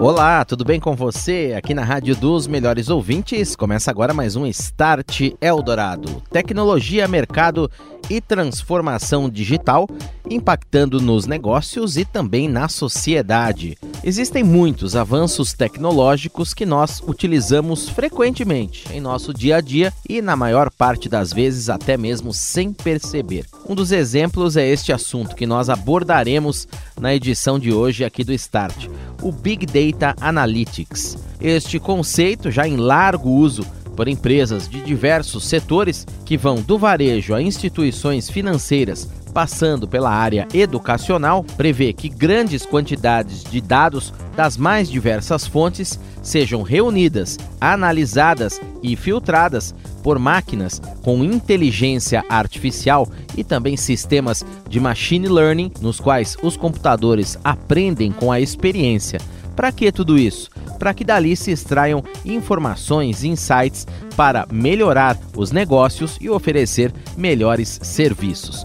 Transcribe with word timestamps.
Olá, 0.00 0.46
tudo 0.46 0.64
bem 0.64 0.80
com 0.80 0.96
você? 0.96 1.52
Aqui 1.54 1.74
na 1.74 1.84
Rádio 1.84 2.16
dos 2.16 2.46
Melhores 2.46 2.88
Ouvintes, 2.88 3.54
começa 3.54 3.90
agora 3.90 4.14
mais 4.14 4.34
um 4.34 4.46
Start 4.46 5.34
Eldorado. 5.38 6.22
Tecnologia, 6.30 7.06
mercado 7.06 7.70
e 8.08 8.18
transformação 8.18 9.28
digital 9.28 9.86
impactando 10.28 11.00
nos 11.00 11.26
negócios 11.26 11.96
e 11.96 12.04
também 12.04 12.48
na 12.48 12.68
sociedade. 12.68 13.76
Existem 14.02 14.42
muitos 14.42 14.96
avanços 14.96 15.52
tecnológicos 15.52 16.54
que 16.54 16.64
nós 16.64 17.02
utilizamos 17.06 17.88
frequentemente 17.88 18.86
em 18.92 19.00
nosso 19.00 19.34
dia 19.34 19.56
a 19.56 19.60
dia 19.60 19.92
e, 20.08 20.22
na 20.22 20.36
maior 20.36 20.70
parte 20.70 21.08
das 21.08 21.32
vezes, 21.32 21.68
até 21.68 21.96
mesmo 21.96 22.32
sem 22.32 22.72
perceber. 22.72 23.44
Um 23.68 23.74
dos 23.74 23.92
exemplos 23.92 24.56
é 24.56 24.66
este 24.66 24.92
assunto 24.92 25.36
que 25.36 25.46
nós 25.46 25.68
abordaremos 25.68 26.66
na 27.00 27.14
edição 27.14 27.58
de 27.58 27.72
hoje 27.72 28.04
aqui 28.04 28.22
do 28.22 28.32
Start: 28.32 28.86
o 29.22 29.32
Big 29.32 29.66
Data 29.66 30.14
Analytics. 30.20 31.18
Este 31.40 31.80
conceito, 31.80 32.50
já 32.50 32.68
em 32.68 32.76
largo 32.76 33.30
uso 33.30 33.64
por 33.96 34.06
empresas 34.06 34.68
de 34.68 34.80
diversos 34.80 35.44
setores 35.44 36.06
que 36.24 36.36
vão 36.36 36.56
do 36.62 36.78
varejo 36.78 37.34
a 37.34 37.42
instituições 37.42 38.30
financeiras, 38.30 39.08
passando 39.30 39.88
pela 39.88 40.10
área 40.10 40.46
educacional, 40.52 41.44
prevê 41.56 41.92
que 41.92 42.08
grandes 42.08 42.66
quantidades 42.66 43.44
de 43.44 43.60
dados 43.60 44.12
das 44.36 44.56
mais 44.56 44.90
diversas 44.90 45.46
fontes 45.46 45.98
sejam 46.22 46.62
reunidas, 46.62 47.38
analisadas 47.60 48.60
e 48.82 48.96
filtradas 48.96 49.74
por 50.02 50.18
máquinas 50.18 50.80
com 51.02 51.24
inteligência 51.24 52.24
artificial 52.28 53.08
e 53.36 53.44
também 53.44 53.76
sistemas 53.76 54.44
de 54.68 54.80
machine 54.80 55.28
learning, 55.28 55.72
nos 55.80 56.00
quais 56.00 56.36
os 56.42 56.56
computadores 56.56 57.38
aprendem 57.44 58.12
com 58.12 58.32
a 58.32 58.40
experiência. 58.40 59.20
Para 59.54 59.72
que 59.72 59.90
tudo 59.92 60.18
isso? 60.18 60.50
Para 60.78 60.94
que 60.94 61.04
dali 61.04 61.36
se 61.36 61.50
extraiam 61.50 62.02
informações 62.24 63.22
e 63.22 63.28
insights 63.28 63.86
para 64.16 64.46
melhorar 64.50 65.16
os 65.36 65.52
negócios 65.52 66.16
e 66.20 66.28
oferecer 66.28 66.92
melhores 67.16 67.78
serviços. 67.82 68.64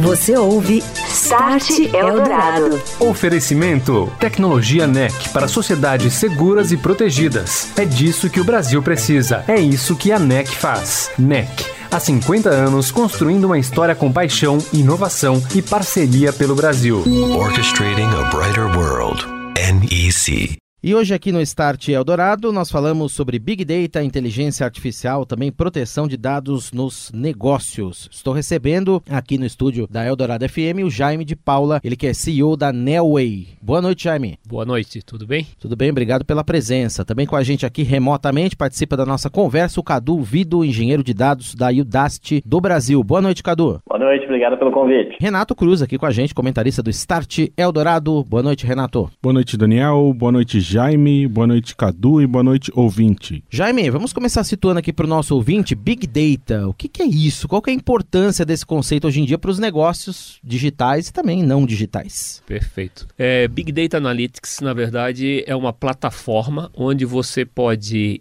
Você 0.00 0.36
ouve 0.36 0.82
Start 1.08 1.70
Eldorado. 1.92 2.80
Oferecimento 2.98 4.10
Tecnologia 4.18 4.86
NEC 4.86 5.28
para 5.30 5.48
sociedades 5.48 6.14
seguras 6.14 6.72
e 6.72 6.76
protegidas. 6.76 7.70
É 7.76 7.84
disso 7.84 8.30
que 8.30 8.40
o 8.40 8.44
Brasil 8.44 8.82
precisa. 8.82 9.44
É 9.46 9.60
isso 9.60 9.96
que 9.96 10.12
a 10.12 10.18
NEC 10.18 10.48
faz. 10.48 11.10
NEC. 11.18 11.80
Há 11.90 11.98
50 11.98 12.48
anos 12.48 12.90
construindo 12.90 13.44
uma 13.44 13.58
história 13.58 13.94
com 13.94 14.12
paixão, 14.12 14.58
inovação 14.72 15.42
e 15.54 15.60
parceria 15.60 16.32
pelo 16.32 16.54
Brasil. 16.54 17.02
Orchestrating 17.36 18.02
a 18.02 18.30
Brighter 18.30 18.66
World. 18.76 19.39
NEC. 19.60 20.59
E 20.82 20.94
hoje 20.94 21.12
aqui 21.12 21.30
no 21.30 21.42
Start 21.42 21.90
Eldorado 21.90 22.50
nós 22.50 22.70
falamos 22.70 23.12
sobre 23.12 23.38
Big 23.38 23.66
Data, 23.66 24.02
inteligência 24.02 24.64
artificial, 24.64 25.26
também 25.26 25.52
proteção 25.52 26.08
de 26.08 26.16
dados 26.16 26.72
nos 26.72 27.12
negócios. 27.12 28.08
Estou 28.10 28.32
recebendo 28.32 29.02
aqui 29.10 29.36
no 29.36 29.44
estúdio 29.44 29.86
da 29.86 30.06
Eldorado 30.06 30.48
FM 30.48 30.82
o 30.82 30.88
Jaime 30.88 31.22
de 31.22 31.36
Paula, 31.36 31.82
ele 31.84 31.96
que 31.96 32.06
é 32.06 32.14
CEO 32.14 32.56
da 32.56 32.72
Nelway. 32.72 33.48
Boa 33.60 33.82
noite, 33.82 34.04
Jaime. 34.04 34.38
Boa 34.48 34.64
noite, 34.64 35.02
tudo 35.04 35.26
bem? 35.26 35.46
Tudo 35.58 35.76
bem, 35.76 35.90
obrigado 35.90 36.24
pela 36.24 36.42
presença. 36.42 37.04
Também 37.04 37.26
com 37.26 37.36
a 37.36 37.42
gente 37.42 37.66
aqui 37.66 37.82
remotamente 37.82 38.56
participa 38.56 38.96
da 38.96 39.04
nossa 39.04 39.28
conversa 39.28 39.80
o 39.80 39.84
Cadu 39.84 40.22
Vido, 40.22 40.64
engenheiro 40.64 41.04
de 41.04 41.12
dados 41.12 41.54
da 41.54 41.68
Udacity 41.68 42.42
do 42.46 42.58
Brasil. 42.58 43.04
Boa 43.04 43.20
noite, 43.20 43.42
Cadu. 43.42 43.82
Boa 43.86 43.98
noite, 43.98 44.24
obrigado 44.24 44.56
pelo 44.56 44.72
convite. 44.72 45.18
Renato 45.20 45.54
Cruz 45.54 45.82
aqui 45.82 45.98
com 45.98 46.06
a 46.06 46.10
gente, 46.10 46.34
comentarista 46.34 46.82
do 46.82 46.88
Start 46.88 47.48
Eldorado. 47.54 48.24
Boa 48.24 48.42
noite, 48.42 48.66
Renato. 48.66 49.10
Boa 49.22 49.34
noite, 49.34 49.58
Daniel. 49.58 50.14
Boa 50.16 50.32
noite, 50.32 50.69
Jaime, 50.72 51.26
boa 51.26 51.48
noite 51.48 51.74
Cadu 51.74 52.22
e 52.22 52.28
boa 52.28 52.44
noite 52.44 52.70
ouvinte. 52.76 53.42
Jaime, 53.50 53.90
vamos 53.90 54.12
começar 54.12 54.44
situando 54.44 54.78
aqui 54.78 54.92
para 54.92 55.04
o 55.04 55.08
nosso 55.08 55.34
ouvinte 55.34 55.74
Big 55.74 56.06
Data. 56.06 56.68
O 56.68 56.72
que, 56.72 56.86
que, 56.86 57.02
é 57.02 57.06
isso? 57.06 57.48
Qual 57.48 57.60
que 57.60 57.70
é 57.70 57.72
a 57.72 57.76
importância 57.76 58.44
desse 58.44 58.64
conceito 58.64 59.08
hoje 59.08 59.20
em 59.20 59.24
dia 59.24 59.36
para 59.36 59.50
os 59.50 59.58
negócios 59.58 60.38
digitais 60.44 61.08
e 61.08 61.12
também 61.12 61.42
não 61.42 61.66
digitais? 61.66 62.40
Perfeito. 62.46 63.08
É, 63.18 63.48
Big 63.48 63.72
Data 63.72 63.96
Analytics, 63.96 64.60
na 64.60 64.72
verdade, 64.72 65.42
é 65.44 65.56
uma 65.56 65.72
plataforma 65.72 66.70
onde 66.72 67.04
você 67.04 67.44
pode 67.44 68.20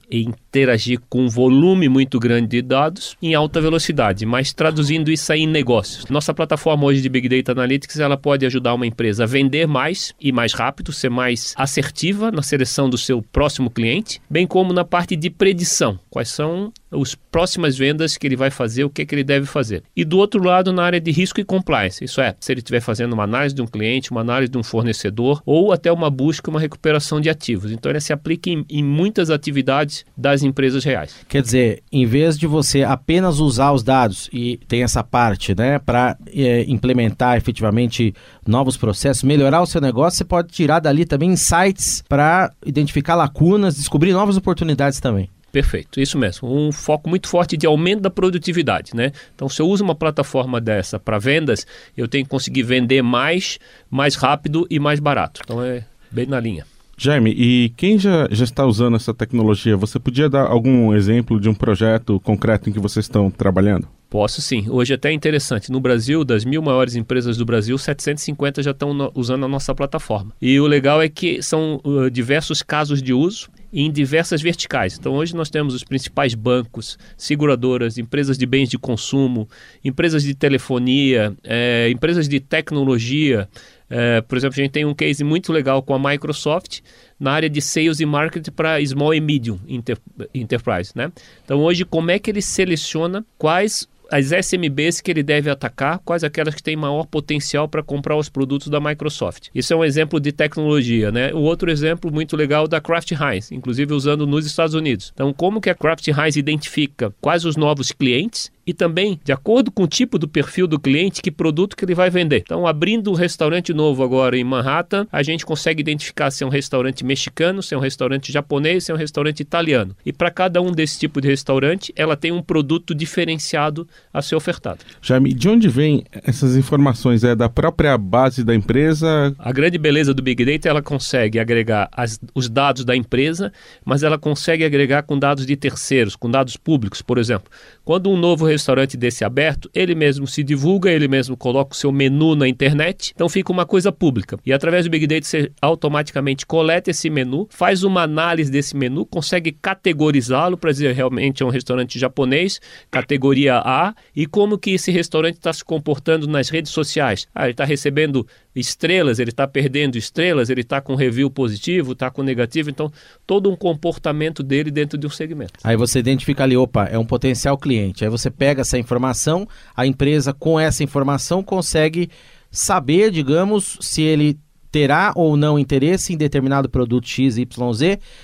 interagir 0.49 0.99
com 1.07 1.21
um 1.21 1.29
volume 1.29 1.87
muito 1.87 2.19
grande 2.19 2.47
de 2.47 2.61
dados 2.61 3.15
em 3.21 3.35
alta 3.35 3.61
velocidade, 3.61 4.25
mas 4.25 4.51
traduzindo 4.51 5.11
isso 5.11 5.31
aí 5.31 5.41
em 5.41 5.47
negócios. 5.47 6.05
Nossa 6.09 6.33
plataforma 6.33 6.85
hoje 6.85 7.01
de 7.01 7.09
Big 7.09 7.29
Data 7.29 7.51
Analytics, 7.51 7.99
ela 7.99 8.17
pode 8.17 8.45
ajudar 8.45 8.73
uma 8.73 8.87
empresa 8.87 9.23
a 9.23 9.27
vender 9.27 9.67
mais 9.67 10.13
e 10.19 10.31
mais 10.31 10.53
rápido, 10.53 10.91
ser 10.91 11.09
mais 11.09 11.53
assertiva 11.55 12.31
na 12.31 12.41
seleção 12.41 12.89
do 12.89 12.97
seu 12.97 13.21
próximo 13.21 13.69
cliente, 13.69 14.19
bem 14.29 14.47
como 14.47 14.73
na 14.73 14.83
parte 14.83 15.15
de 15.15 15.29
predição. 15.29 15.99
Quais 16.09 16.29
são 16.29 16.73
as 16.91 17.15
próximas 17.15 17.77
vendas 17.77 18.17
que 18.17 18.27
ele 18.27 18.35
vai 18.35 18.49
fazer, 18.49 18.83
o 18.83 18.89
que, 18.89 19.01
é 19.01 19.05
que 19.05 19.15
ele 19.15 19.23
deve 19.23 19.45
fazer. 19.45 19.83
E 19.95 20.03
do 20.03 20.17
outro 20.17 20.43
lado, 20.43 20.71
na 20.73 20.83
área 20.83 20.99
de 20.99 21.11
risco 21.11 21.39
e 21.39 21.43
compliance, 21.43 22.03
isso 22.03 22.21
é, 22.21 22.35
se 22.39 22.51
ele 22.51 22.59
estiver 22.59 22.81
fazendo 22.81 23.13
uma 23.13 23.23
análise 23.23 23.53
de 23.53 23.61
um 23.61 23.67
cliente, 23.67 24.11
uma 24.11 24.21
análise 24.21 24.51
de 24.51 24.57
um 24.57 24.63
fornecedor 24.63 25.41
ou 25.45 25.71
até 25.71 25.91
uma 25.91 26.09
busca, 26.09 26.49
uma 26.49 26.59
recuperação 26.59 27.21
de 27.21 27.29
ativos. 27.29 27.71
Então, 27.71 27.91
ele 27.91 27.99
se 27.99 28.13
aplica 28.13 28.49
em, 28.49 28.65
em 28.69 28.83
muitas 28.83 29.29
atividades 29.29 30.05
das 30.17 30.43
empresas 30.43 30.83
reais. 30.83 31.15
Quer 31.27 31.41
dizer, 31.41 31.83
em 31.91 32.05
vez 32.05 32.37
de 32.37 32.47
você 32.47 32.83
apenas 32.83 33.39
usar 33.39 33.71
os 33.71 33.83
dados 33.83 34.29
e 34.33 34.57
tem 34.67 34.83
essa 34.83 35.03
parte, 35.03 35.55
né, 35.55 35.79
para 35.79 36.17
é, 36.33 36.63
implementar 36.67 37.37
efetivamente 37.37 38.13
novos 38.45 38.77
processos, 38.77 39.23
melhorar 39.23 39.61
o 39.61 39.65
seu 39.65 39.81
negócio, 39.81 40.17
você 40.17 40.25
pode 40.25 40.49
tirar 40.49 40.79
dali 40.79 41.05
também 41.05 41.31
insights 41.31 42.03
para 42.07 42.51
identificar 42.65 43.15
lacunas, 43.15 43.75
descobrir 43.75 44.13
novas 44.13 44.37
oportunidades 44.37 44.99
também. 44.99 45.29
Perfeito, 45.51 45.99
isso 45.99 46.17
mesmo. 46.17 46.49
Um 46.51 46.71
foco 46.71 47.09
muito 47.09 47.27
forte 47.27 47.57
de 47.57 47.65
aumento 47.65 48.01
da 48.01 48.09
produtividade, 48.09 48.95
né? 48.95 49.11
Então, 49.33 49.49
se 49.49 49.61
eu 49.61 49.67
uso 49.67 49.83
uma 49.83 49.95
plataforma 49.95 50.61
dessa 50.61 50.99
para 50.99 51.17
vendas, 51.17 51.65
eu 51.97 52.07
tenho 52.07 52.23
que 52.23 52.29
conseguir 52.29 52.63
vender 52.63 53.01
mais, 53.01 53.59
mais 53.89 54.15
rápido 54.15 54.67
e 54.69 54.79
mais 54.79 54.99
barato. 54.99 55.41
Então, 55.43 55.63
é 55.63 55.83
bem 56.11 56.25
na 56.25 56.39
linha. 56.39 56.65
Jaime, 57.01 57.31
e 57.31 57.69
quem 57.77 57.97
já, 57.97 58.27
já 58.29 58.43
está 58.43 58.65
usando 58.65 58.97
essa 58.97 59.13
tecnologia, 59.13 59.77
você 59.77 59.97
podia 59.97 60.29
dar 60.29 60.45
algum 60.45 60.93
exemplo 60.93 61.39
de 61.39 61.47
um 61.47 61.53
projeto 61.53 62.19
concreto 62.19 62.69
em 62.69 62.73
que 62.73 62.79
vocês 62.79 63.05
estão 63.05 63.31
trabalhando? 63.31 63.87
Posso 64.09 64.41
sim. 64.41 64.65
Hoje 64.69 64.91
é 64.91 64.95
até 64.95 65.11
interessante. 65.11 65.71
No 65.71 65.79
Brasil, 65.79 66.25
das 66.25 66.43
mil 66.43 66.61
maiores 66.61 66.95
empresas 66.95 67.37
do 67.37 67.45
Brasil, 67.45 67.77
750 67.77 68.61
já 68.63 68.71
estão 68.71 68.93
no, 68.93 69.11
usando 69.15 69.45
a 69.45 69.47
nossa 69.47 69.73
plataforma. 69.73 70.33
E 70.41 70.59
o 70.59 70.67
legal 70.67 71.01
é 71.01 71.07
que 71.07 71.41
são 71.41 71.79
uh, 71.85 72.09
diversos 72.09 72.61
casos 72.61 73.01
de 73.01 73.13
uso 73.13 73.49
em 73.71 73.91
diversas 73.91 74.41
verticais. 74.41 74.97
Então, 74.97 75.13
hoje 75.13 75.35
nós 75.35 75.49
temos 75.49 75.73
os 75.73 75.83
principais 75.83 76.33
bancos, 76.33 76.97
seguradoras, 77.15 77.97
empresas 77.97 78.37
de 78.37 78.45
bens 78.45 78.69
de 78.69 78.77
consumo, 78.77 79.47
empresas 79.83 80.23
de 80.23 80.33
telefonia, 80.33 81.35
é, 81.43 81.89
empresas 81.89 82.27
de 82.27 82.39
tecnologia. 82.39 83.47
É, 83.89 84.21
por 84.21 84.37
exemplo, 84.37 84.59
a 84.59 84.63
gente 84.63 84.71
tem 84.71 84.85
um 84.85 84.93
case 84.93 85.23
muito 85.23 85.51
legal 85.51 85.81
com 85.81 85.93
a 85.93 85.99
Microsoft 85.99 86.81
na 87.19 87.31
área 87.31 87.49
de 87.49 87.61
sales 87.61 87.99
e 87.99 88.05
marketing 88.05 88.51
para 88.51 88.83
small 88.85 89.13
e 89.13 89.19
medium 89.19 89.59
inter, 89.67 89.97
enterprise. 90.33 90.91
Né? 90.95 91.11
Então, 91.43 91.59
hoje, 91.59 91.85
como 91.85 92.11
é 92.11 92.19
que 92.19 92.29
ele 92.29 92.41
seleciona 92.41 93.25
quais 93.37 93.87
as 94.11 94.31
SMBs 94.31 95.01
que 95.01 95.11
ele 95.11 95.23
deve 95.23 95.49
atacar, 95.49 95.99
quais 95.99 96.23
aquelas 96.23 96.55
que 96.55 96.63
têm 96.63 96.75
maior 96.75 97.05
potencial 97.05 97.67
para 97.67 97.83
comprar 97.83 98.15
os 98.15 98.29
produtos 98.29 98.67
da 98.67 98.79
Microsoft. 98.79 99.47
Isso 99.53 99.73
é 99.73 99.75
um 99.75 99.83
exemplo 99.83 100.19
de 100.19 100.31
tecnologia, 100.31 101.11
né? 101.11 101.33
O 101.33 101.39
outro 101.39 101.69
exemplo 101.69 102.11
muito 102.11 102.35
legal 102.35 102.67
da 102.67 102.81
Kraft 102.81 103.11
Heinz, 103.11 103.51
inclusive 103.51 103.93
usando 103.93 104.25
nos 104.25 104.45
Estados 104.45 104.73
Unidos. 104.73 105.11
Então, 105.13 105.33
como 105.33 105.61
que 105.61 105.69
a 105.69 105.75
Kraft 105.75 106.07
Heinz 106.07 106.35
identifica 106.35 107.13
quais 107.21 107.45
os 107.45 107.55
novos 107.55 107.91
clientes 107.91 108.51
e 108.69 108.73
também, 108.73 109.19
de 109.23 109.31
acordo 109.31 109.71
com 109.71 109.81
o 109.81 109.87
tipo 109.87 110.19
do 110.19 110.27
perfil 110.27 110.67
do 110.67 110.79
cliente, 110.79 111.23
que 111.23 111.31
produto 111.31 111.75
que 111.75 111.83
ele 111.83 111.95
vai 111.95 112.11
vender. 112.11 112.43
Então, 112.45 112.67
abrindo 112.67 113.09
um 113.09 113.15
restaurante 113.15 113.73
novo 113.73 114.03
agora 114.03 114.37
em 114.37 114.43
Manhattan, 114.43 115.07
a 115.11 115.23
gente 115.23 115.43
consegue 115.43 115.81
identificar 115.81 116.29
se 116.29 116.43
é 116.43 116.45
um 116.45 116.51
restaurante 116.51 117.03
mexicano, 117.03 117.63
se 117.63 117.73
é 117.73 117.77
um 117.77 117.81
restaurante 117.81 118.31
japonês, 118.31 118.83
se 118.83 118.91
é 118.91 118.93
um 118.93 118.97
restaurante 118.97 119.39
italiano. 119.39 119.95
E 120.05 120.13
para 120.13 120.29
cada 120.29 120.61
um 120.61 120.71
desse 120.71 120.99
tipo 120.99 121.19
de 121.19 121.27
restaurante, 121.27 121.91
ela 121.95 122.15
tem 122.15 122.31
um 122.31 122.43
produto 122.43 122.93
diferenciado 122.93 123.87
a 124.13 124.21
ser 124.21 124.35
ofertado. 124.35 124.81
Jaime, 125.01 125.33
de 125.33 125.49
onde 125.49 125.67
vem 125.67 126.03
essas 126.11 126.55
informações? 126.55 127.23
É 127.23 127.35
da 127.35 127.49
própria 127.49 127.97
base 127.97 128.43
da 128.43 128.53
empresa? 128.53 129.33
A 129.39 129.51
grande 129.51 129.79
beleza 129.79 130.13
do 130.13 130.21
Big 130.21 130.45
Data, 130.45 130.69
ela 130.69 130.83
consegue 130.83 131.39
agregar 131.39 131.89
as, 131.91 132.19
os 132.35 132.47
dados 132.47 132.85
da 132.85 132.95
empresa, 132.95 133.51
mas 133.83 134.03
ela 134.03 134.19
consegue 134.19 134.63
agregar 134.63 135.01
com 135.01 135.17
dados 135.17 135.43
de 135.47 135.55
terceiros, 135.55 136.15
com 136.15 136.29
dados 136.29 136.55
públicos, 136.55 137.01
por 137.01 137.17
exemplo. 137.17 137.49
Quando 137.83 138.11
um 138.11 138.15
novo 138.15 138.45
restaurante 138.45 138.58
restaurante 138.59 138.97
desse 138.97 139.23
aberto, 139.23 139.69
ele 139.73 139.95
mesmo 139.95 140.27
se 140.27 140.43
divulga, 140.43 140.91
ele 140.91 141.07
mesmo 141.07 141.35
coloca 141.35 141.73
o 141.73 141.75
seu 141.75 141.91
menu 141.91 142.35
na 142.35 142.47
internet, 142.47 143.13
então 143.15 143.27
fica 143.29 143.51
uma 143.51 143.65
coisa 143.65 143.91
pública. 143.91 144.37
E 144.45 144.53
através 144.53 144.85
do 144.85 144.91
Big 144.91 145.07
Data 145.07 145.25
você 145.25 145.51
automaticamente 145.61 146.45
coleta 146.45 146.91
esse 146.91 147.09
menu, 147.09 147.47
faz 147.49 147.83
uma 147.83 148.03
análise 148.03 148.51
desse 148.51 148.75
menu, 148.75 149.05
consegue 149.05 149.51
categorizá-lo 149.51 150.57
para 150.57 150.71
dizer 150.71 150.93
realmente 150.93 151.41
é 151.41 151.45
um 151.45 151.49
restaurante 151.49 151.97
japonês, 151.97 152.59
categoria 152.91 153.57
A, 153.63 153.95
e 154.15 154.25
como 154.25 154.57
que 154.57 154.71
esse 154.71 154.91
restaurante 154.91 155.35
está 155.35 155.53
se 155.53 155.63
comportando 155.63 156.27
nas 156.27 156.49
redes 156.49 156.71
sociais. 156.71 157.27
Ah, 157.33 157.43
ele 157.43 157.51
está 157.51 157.63
recebendo 157.63 158.27
estrelas, 158.59 159.19
ele 159.19 159.29
está 159.29 159.47
perdendo 159.47 159.97
estrelas, 159.97 160.49
ele 160.49 160.61
está 160.61 160.81
com 160.81 160.95
review 160.95 161.29
positivo, 161.29 161.93
está 161.93 162.09
com 162.09 162.21
negativo, 162.21 162.69
então 162.69 162.91
todo 163.25 163.49
um 163.49 163.55
comportamento 163.55 164.43
dele 164.43 164.71
dentro 164.71 164.97
de 164.97 165.07
um 165.07 165.09
segmento. 165.09 165.53
Aí 165.63 165.75
você 165.75 165.99
identifica 165.99 166.43
ali, 166.43 166.57
opa, 166.57 166.85
é 166.85 166.97
um 166.97 167.05
potencial 167.05 167.57
cliente. 167.57 168.03
Aí 168.03 168.09
você 168.09 168.29
pega 168.29 168.61
essa 168.61 168.77
informação, 168.77 169.47
a 169.75 169.85
empresa 169.85 170.33
com 170.33 170.59
essa 170.59 170.83
informação 170.83 171.43
consegue 171.43 172.09
saber, 172.51 173.11
digamos, 173.11 173.77
se 173.81 174.01
ele 174.01 174.37
terá 174.71 175.11
ou 175.15 175.35
não 175.35 175.57
interesse 175.57 176.13
em 176.13 176.17
determinado 176.17 176.69
produto 176.69 177.07
XYZ, 177.07 177.39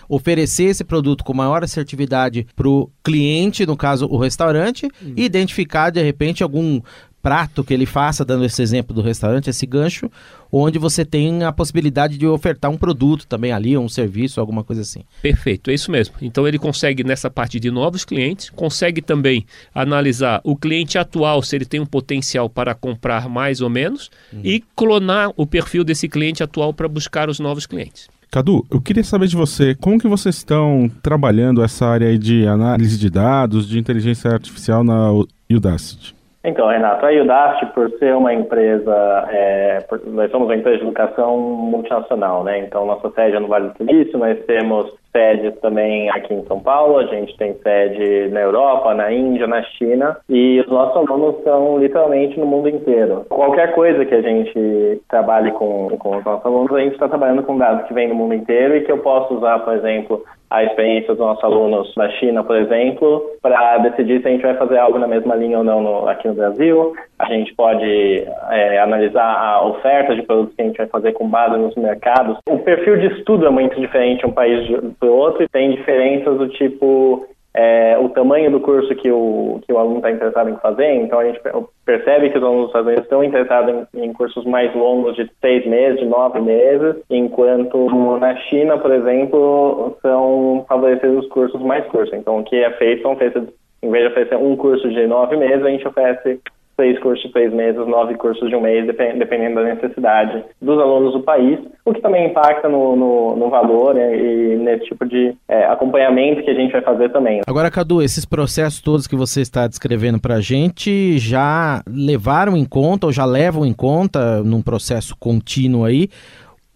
oferecer 0.08 0.66
esse 0.66 0.84
produto 0.84 1.24
com 1.24 1.34
maior 1.34 1.64
assertividade 1.64 2.46
para 2.56 2.68
o 2.68 2.90
cliente, 3.04 3.66
no 3.66 3.76
caso 3.76 4.06
o 4.06 4.18
restaurante, 4.18 4.88
e 5.16 5.24
identificar 5.24 5.90
de 5.90 6.02
repente 6.02 6.44
algum 6.44 6.82
prato 7.26 7.64
que 7.64 7.74
ele 7.74 7.88
faça, 7.88 8.24
dando 8.24 8.46
esse 8.46 8.62
exemplo 8.62 8.94
do 8.94 9.02
restaurante, 9.02 9.50
esse 9.50 9.66
gancho, 9.66 10.12
onde 10.52 10.78
você 10.78 11.04
tem 11.04 11.44
a 11.44 11.52
possibilidade 11.52 12.20
de 12.20 12.28
ofertar 12.28 12.70
um 12.70 12.78
produto 12.78 13.26
também 13.26 13.52
ali, 13.52 13.76
um 13.76 13.90
serviço, 13.90 14.40
alguma 14.40 14.64
coisa 14.64 14.84
assim. 14.84 15.02
Perfeito, 15.24 15.72
é 15.72 15.74
isso 15.74 15.90
mesmo. 15.90 16.14
Então 16.22 16.48
ele 16.48 16.60
consegue 16.60 17.04
nessa 17.04 17.28
parte 17.28 17.60
de 17.60 17.72
novos 17.72 18.06
clientes, 18.06 18.52
consegue 18.52 19.02
também 19.02 19.44
analisar 19.74 20.40
o 20.44 20.56
cliente 20.56 21.00
atual, 21.00 21.42
se 21.42 21.56
ele 21.56 21.66
tem 21.66 21.80
um 21.80 21.86
potencial 21.88 22.48
para 22.48 22.76
comprar 22.76 23.28
mais 23.28 23.60
ou 23.60 23.72
menos, 23.72 24.12
uhum. 24.32 24.42
e 24.44 24.64
clonar 24.76 25.32
o 25.36 25.48
perfil 25.48 25.84
desse 25.84 26.08
cliente 26.08 26.44
atual 26.44 26.76
para 26.76 26.88
buscar 26.88 27.28
os 27.28 27.40
novos 27.40 27.66
clientes. 27.66 28.08
Cadu, 28.30 28.64
eu 28.70 28.80
queria 28.80 29.04
saber 29.04 29.28
de 29.28 29.36
você, 29.36 29.74
como 29.74 29.98
que 29.98 30.08
vocês 30.08 30.36
estão 30.36 30.92
trabalhando 31.02 31.64
essa 31.64 31.88
área 31.88 32.20
de 32.20 32.46
análise 32.46 33.00
de 33.00 33.10
dados, 33.10 33.68
de 33.68 33.80
inteligência 33.80 34.30
artificial 34.30 34.84
na 34.84 35.10
Udacity? 35.50 36.14
Então, 36.46 36.68
Renato, 36.68 37.06
a 37.06 37.10
Udacity, 37.10 37.66
por 37.74 37.90
ser 37.98 38.16
uma 38.16 38.34
empresa, 38.34 39.28
é, 39.32 39.80
por, 39.90 40.00
nós 40.06 40.30
somos 40.30 40.48
uma 40.48 40.56
empresa 40.56 40.78
de 40.78 40.84
educação 40.84 41.40
multinacional, 41.40 42.44
né? 42.44 42.60
Então, 42.60 42.86
nossa 42.86 43.10
sede 43.12 43.36
é 43.36 43.40
no 43.40 43.48
Vale 43.48 43.70
do 43.70 43.78
Silício, 43.78 44.20
nós 44.20 44.38
temos 44.46 44.94
sedes 45.12 45.58
também 45.62 46.10
aqui 46.10 46.34
em 46.34 46.46
São 46.46 46.60
Paulo, 46.60 46.98
a 46.98 47.06
gente 47.06 47.36
tem 47.38 47.54
sede 47.64 48.30
na 48.30 48.42
Europa, 48.42 48.94
na 48.94 49.12
Índia, 49.12 49.48
na 49.48 49.64
China, 49.64 50.18
e 50.30 50.60
os 50.60 50.68
nossos 50.68 51.10
alunos 51.10 51.42
são 51.44 51.80
literalmente 51.80 52.38
no 52.38 52.46
mundo 52.46 52.68
inteiro. 52.68 53.26
Qualquer 53.30 53.74
coisa 53.74 54.06
que 54.06 54.14
a 54.14 54.22
gente 54.22 55.02
trabalhe 55.10 55.52
com, 55.52 55.90
com 55.98 56.18
os 56.18 56.26
nossos 56.26 56.46
alunos, 56.46 56.76
a 56.76 56.80
gente 56.82 56.94
está 56.94 57.08
trabalhando 57.08 57.44
com 57.44 57.58
dados 57.58 57.88
que 57.88 57.94
vêm 57.94 58.10
do 58.10 58.16
mundo 58.16 58.34
inteiro 58.34 58.76
e 58.76 58.82
que 58.82 58.92
eu 58.92 58.98
posso 58.98 59.36
usar, 59.36 59.60
por 59.60 59.74
exemplo, 59.74 60.22
a 60.50 60.64
experiência 60.64 61.10
dos 61.10 61.20
nossos 61.20 61.44
alunos 61.44 61.94
da 61.96 62.10
China, 62.12 62.44
por 62.44 62.56
exemplo, 62.56 63.22
para 63.42 63.78
decidir 63.80 64.22
se 64.22 64.28
a 64.28 64.32
gente 64.32 64.44
vai 64.44 64.56
fazer 64.56 64.78
algo 64.78 65.00
na 65.00 65.08
mesma 65.08 65.36
linha 65.36 65.58
ou 65.58 65.64
não 65.64 65.82
no, 65.82 66.08
aqui 66.08 66.28
no 66.28 66.34
Brasil. 66.34 66.94
A 67.18 67.26
gente 67.26 67.54
pode 67.56 68.26
é, 68.52 68.80
analisar 68.80 69.26
a 69.26 69.66
oferta 69.66 70.16
de 70.16 70.22
produtos 70.24 70.56
que 70.56 70.62
a 70.62 70.66
gente 70.66 70.78
vai 70.78 70.88
fazer 70.88 71.14
com 71.14 71.28
base 71.28 71.58
nos 71.58 71.76
mercados. 71.76 72.38
O 72.50 72.60
perfil 72.60 72.98
de 72.98 73.08
estudo 73.18 73.48
é 73.48 73.50
muito 73.50 73.80
diferente 73.80 74.26
um 74.26 74.32
país 74.32 74.68
para 75.00 75.10
o 75.10 75.16
outro 75.16 75.44
e 75.44 75.50
tem 75.50 75.72
diferenças 75.72 76.38
do 76.38 76.48
tipo 76.50 77.28
é, 77.58 77.98
o 77.98 78.10
tamanho 78.10 78.52
do 78.52 78.60
curso 78.60 78.94
que 78.96 79.10
o, 79.10 79.62
que 79.66 79.72
o 79.72 79.78
aluno 79.78 79.98
está 79.98 80.12
interessado 80.12 80.50
em 80.50 80.58
fazer. 80.58 80.94
Então, 80.96 81.20
a 81.20 81.26
gente 81.26 81.40
percebe 81.86 82.30
que 82.30 82.38
os 82.38 82.44
alunos 82.44 82.74
dos 82.74 82.98
estão 82.98 83.24
interessados 83.24 83.88
em, 83.94 84.04
em, 84.04 84.12
cursos 84.12 84.44
mais 84.46 84.76
longos, 84.76 85.16
de 85.16 85.32
seis 85.40 85.66
meses, 85.66 86.02
de 86.02 86.06
nove 86.06 86.42
meses, 86.42 86.98
enquanto 87.10 87.90
na 88.20 88.36
China, 88.36 88.78
por 88.78 88.92
exemplo, 88.92 89.98
são 90.02 90.66
favorecidos 90.68 91.24
os 91.24 91.30
cursos 91.30 91.62
mais 91.62 91.86
curtos. 91.86 92.14
Então, 92.14 92.40
o 92.40 92.44
que 92.44 92.58
é 92.58 92.72
feito, 92.72 93.04
são 93.04 93.16
feitos, 93.16 93.44
em 93.82 93.90
vez 93.90 94.04
de 94.04 94.12
oferecer 94.12 94.36
um 94.36 94.58
curso 94.58 94.90
de 94.90 95.08
nove 95.08 95.38
meses, 95.38 95.64
a 95.64 95.70
gente 95.70 95.88
oferece 95.88 96.42
seis 96.76 97.00
cursos 97.00 97.26
de 97.26 97.32
três 97.32 97.54
meses, 97.54 97.88
nove 97.88 98.16
cursos 98.16 98.50
de 98.50 98.56
um 98.56 98.62
mês, 98.62 98.86
dependendo 98.86 99.56
da 99.56 99.64
necessidade 99.64 100.44
dos 100.62 100.80
alunos 100.80 101.14
do 101.14 101.22
país, 101.22 101.60
o 101.86 101.94
que 101.94 102.02
também 102.02 102.28
impacta 102.28 102.68
no, 102.68 102.96
no, 102.96 103.36
no 103.36 103.50
valor 103.50 103.94
né, 103.94 104.18
e 104.18 104.58
nesse 104.58 104.86
tipo 104.86 105.06
de 105.06 105.36
é, 105.48 105.66
acompanhamento 105.66 106.44
que 106.44 106.50
a 106.50 106.54
gente 106.54 106.72
vai 106.72 106.82
fazer 106.82 107.10
também. 107.12 107.42
Agora, 107.48 107.72
Cadu, 107.72 108.02
esses 108.02 108.26
processos 108.26 108.82
todos 108.82 109.08
que 109.08 109.16
você 109.16 109.42
está 109.42 109.68
descrevendo 109.68 110.20
para 110.20 110.36
a 110.36 110.42
gente 110.42 111.18
já 111.18 111.82
levaram 111.88 112.58
em 112.58 112.66
conta 112.66 113.08
ou 113.08 113.14
já 113.14 113.26
levam 113.26 113.66
em 113.66 113.74
conta 113.74 114.44
num 114.44 114.62
processo 114.62 115.16
contínuo 115.18 115.86
aí 115.86 116.10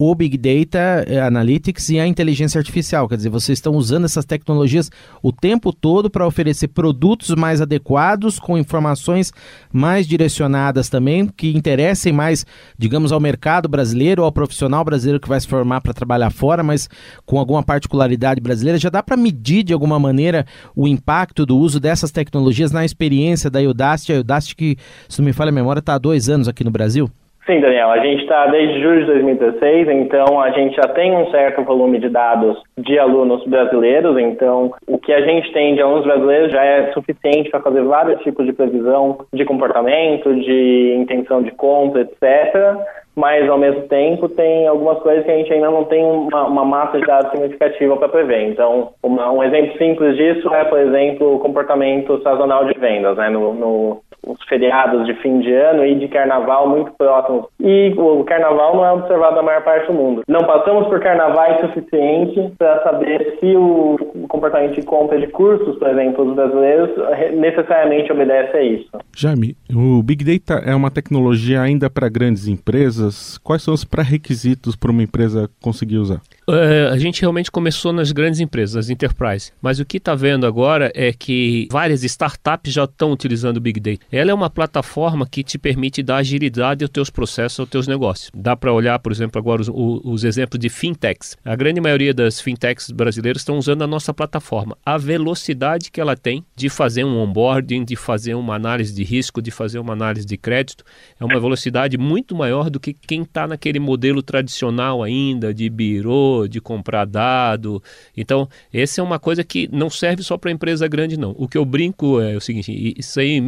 o 0.02 0.14
Big 0.14 0.38
Data 0.38 1.04
eh, 1.06 1.20
Analytics 1.20 1.90
e 1.90 2.00
a 2.00 2.06
inteligência 2.06 2.58
artificial. 2.58 3.06
Quer 3.06 3.16
dizer, 3.16 3.28
vocês 3.28 3.58
estão 3.58 3.74
usando 3.74 4.06
essas 4.06 4.24
tecnologias 4.24 4.90
o 5.22 5.30
tempo 5.30 5.74
todo 5.74 6.08
para 6.08 6.26
oferecer 6.26 6.68
produtos 6.68 7.34
mais 7.34 7.60
adequados, 7.60 8.38
com 8.38 8.56
informações 8.56 9.30
mais 9.70 10.06
direcionadas 10.06 10.88
também, 10.88 11.26
que 11.26 11.54
interessem 11.54 12.14
mais, 12.14 12.46
digamos, 12.78 13.12
ao 13.12 13.20
mercado 13.20 13.68
brasileiro, 13.68 14.24
ao 14.24 14.32
profissional 14.32 14.82
brasileiro 14.82 15.20
que 15.20 15.28
vai 15.28 15.38
se 15.38 15.46
formar 15.46 15.82
para 15.82 15.92
trabalhar 15.92 16.30
fora, 16.30 16.62
mas 16.62 16.88
com 17.26 17.38
alguma 17.38 17.62
particularidade 17.62 18.40
brasileira. 18.40 18.78
Já 18.78 18.88
dá 18.88 19.02
para 19.02 19.18
medir 19.18 19.62
de 19.62 19.74
alguma 19.74 19.98
maneira 19.98 20.46
o 20.74 20.88
impacto 20.88 21.44
do 21.44 21.58
uso 21.58 21.78
dessas 21.78 22.10
tecnologias 22.10 22.72
na 22.72 22.86
experiência 22.86 23.50
da 23.50 23.60
Udacity? 23.60 24.14
A 24.14 24.20
Udacity, 24.20 24.56
que, 24.56 24.76
se 25.10 25.18
não 25.18 25.26
me 25.26 25.34
falha 25.34 25.50
a 25.50 25.52
memória, 25.52 25.80
está 25.80 25.92
há 25.92 25.98
dois 25.98 26.30
anos 26.30 26.48
aqui 26.48 26.64
no 26.64 26.70
Brasil? 26.70 27.10
Sim, 27.50 27.58
Daniel, 27.58 27.90
a 27.90 27.98
gente 27.98 28.22
está 28.22 28.46
desde 28.46 28.80
julho 28.80 29.00
de 29.00 29.06
2016, 29.06 29.88
então 29.88 30.40
a 30.40 30.50
gente 30.50 30.76
já 30.76 30.86
tem 30.86 31.16
um 31.16 31.28
certo 31.32 31.64
volume 31.64 31.98
de 31.98 32.08
dados 32.08 32.56
de 32.78 32.96
alunos 32.96 33.44
brasileiros, 33.44 34.16
então 34.18 34.72
o 34.86 34.96
que 34.96 35.12
a 35.12 35.20
gente 35.22 35.52
tem 35.52 35.74
de 35.74 35.82
alunos 35.82 36.04
brasileiros 36.04 36.52
já 36.52 36.64
é 36.64 36.92
suficiente 36.92 37.50
para 37.50 37.58
fazer 37.58 37.82
vários 37.82 38.22
tipos 38.22 38.46
de 38.46 38.52
previsão 38.52 39.26
de 39.32 39.44
comportamento, 39.44 40.32
de 40.32 40.94
intenção 40.96 41.42
de 41.42 41.50
compra, 41.50 42.02
etc 42.02 42.78
mas 43.16 43.48
ao 43.50 43.58
mesmo 43.58 43.82
tempo 43.82 44.28
tem 44.28 44.66
algumas 44.66 44.98
coisas 45.00 45.24
que 45.24 45.30
a 45.30 45.36
gente 45.36 45.52
ainda 45.52 45.70
não 45.70 45.84
tem 45.84 46.02
uma, 46.02 46.46
uma 46.46 46.64
massa 46.64 46.98
de 46.98 47.06
dados 47.06 47.30
significativa 47.32 47.96
para 47.96 48.08
prever. 48.08 48.48
Então, 48.48 48.92
uma, 49.02 49.30
um 49.30 49.42
exemplo 49.42 49.76
simples 49.76 50.16
disso 50.16 50.48
é, 50.54 50.64
por 50.64 50.78
exemplo, 50.78 51.34
o 51.34 51.38
comportamento 51.38 52.22
sazonal 52.22 52.64
de 52.64 52.78
vendas, 52.78 53.16
né? 53.16 53.28
No, 53.28 53.52
no, 53.52 54.02
os 54.26 54.42
feriados 54.48 55.06
de 55.06 55.14
fim 55.14 55.40
de 55.40 55.52
ano 55.52 55.84
e 55.84 55.94
de 55.94 56.08
carnaval 56.08 56.68
muito 56.68 56.92
próximos. 56.92 57.46
E 57.58 57.94
o 57.96 58.24
carnaval 58.24 58.76
não 58.76 58.84
é 58.84 58.92
observado 58.92 59.36
na 59.36 59.42
maior 59.42 59.62
parte 59.62 59.86
do 59.86 59.94
mundo. 59.94 60.22
Não 60.28 60.40
passamos 60.40 60.88
por 60.88 61.00
carnavais 61.00 61.60
suficiente 61.60 62.52
para 62.58 62.82
saber 62.82 63.36
se 63.40 63.56
o 63.56 63.98
comportamento 64.28 64.74
de 64.74 64.82
compra 64.82 65.18
de 65.18 65.26
cursos, 65.28 65.76
por 65.78 65.88
exemplo, 65.88 66.24
dos 66.24 66.34
brasileiros, 66.34 66.90
necessariamente 67.34 68.12
obedece 68.12 68.56
a 68.56 68.62
isso. 68.62 68.88
Jaime, 69.16 69.56
o 69.74 70.02
Big 70.02 70.24
Data 70.24 70.62
é 70.64 70.74
uma 70.74 70.90
tecnologia 70.90 71.60
ainda 71.60 71.90
para 71.90 72.08
grandes 72.08 72.46
empresas 72.46 72.90
empresas, 72.90 73.38
quais 73.38 73.62
são 73.62 73.74
os 73.74 73.84
pré-requisitos 73.84 74.76
para 74.76 74.90
uma 74.90 75.02
empresa 75.02 75.50
conseguir 75.60 75.98
usar? 75.98 76.20
Uh, 76.48 76.92
a 76.92 76.98
gente 76.98 77.20
realmente 77.20 77.50
começou 77.50 77.92
nas 77.92 78.12
grandes 78.12 78.40
empresas, 78.40 78.76
as 78.76 78.90
enterprise. 78.90 79.52
Mas 79.60 79.78
o 79.78 79.84
que 79.84 79.96
está 79.96 80.14
vendo 80.14 80.46
agora 80.46 80.90
é 80.94 81.12
que 81.12 81.68
várias 81.70 82.02
startups 82.02 82.72
já 82.72 82.84
estão 82.84 83.12
utilizando 83.12 83.56
o 83.56 83.60
Big 83.60 83.80
Data. 83.80 84.04
Ela 84.12 84.32
é 84.32 84.34
uma 84.34 84.50
plataforma 84.50 85.24
que 85.24 85.44
te 85.44 85.56
permite 85.56 86.02
dar 86.02 86.16
agilidade 86.16 86.82
aos 86.82 86.90
teus 86.90 87.10
processos, 87.10 87.60
aos 87.60 87.68
teus 87.68 87.86
negócios. 87.86 88.30
Dá 88.34 88.56
para 88.56 88.72
olhar, 88.72 88.98
por 88.98 89.12
exemplo, 89.12 89.38
agora 89.38 89.62
os, 89.62 89.70
os, 89.72 90.24
exemplos 90.24 90.58
de 90.58 90.68
fintechs. 90.68 91.36
A 91.44 91.54
grande 91.54 91.80
maioria 91.80 92.12
das 92.12 92.40
fintechs 92.40 92.90
brasileiras 92.90 93.42
estão 93.42 93.56
usando 93.56 93.82
a 93.82 93.86
nossa 93.86 94.12
plataforma. 94.12 94.76
A 94.84 94.98
velocidade 94.98 95.92
que 95.92 96.00
ela 96.00 96.16
tem 96.16 96.44
de 96.56 96.68
fazer 96.68 97.04
um 97.04 97.18
onboarding, 97.18 97.84
de 97.84 97.94
fazer 97.94 98.34
uma 98.34 98.56
análise 98.56 98.92
de 98.92 99.04
risco, 99.04 99.40
de 99.40 99.52
fazer 99.52 99.78
uma 99.78 99.92
análise 99.92 100.26
de 100.26 100.36
crédito, 100.36 100.84
é 101.18 101.24
uma 101.24 101.38
velocidade 101.38 101.96
muito 101.96 102.34
maior 102.34 102.68
do 102.68 102.80
que 102.80 102.92
quem 102.92 103.22
está 103.22 103.46
naquele 103.46 103.78
modelo 103.78 104.22
tradicional 104.22 105.04
ainda 105.04 105.54
de 105.54 105.70
birô, 105.70 106.48
de 106.48 106.60
comprar 106.60 107.04
dado. 107.04 107.80
Então, 108.16 108.48
essa 108.72 109.00
é 109.00 109.04
uma 109.04 109.20
coisa 109.20 109.44
que 109.44 109.68
não 109.70 109.88
serve 109.88 110.24
só 110.24 110.36
para 110.36 110.50
empresa 110.50 110.88
grande, 110.88 111.16
não. 111.16 111.32
O 111.38 111.46
que 111.46 111.56
eu 111.56 111.64
brinco 111.64 112.20
é 112.20 112.36
o 112.36 112.40
seguinte: 112.40 112.94
isso 112.98 113.20
aí 113.20 113.32
em 113.32 113.40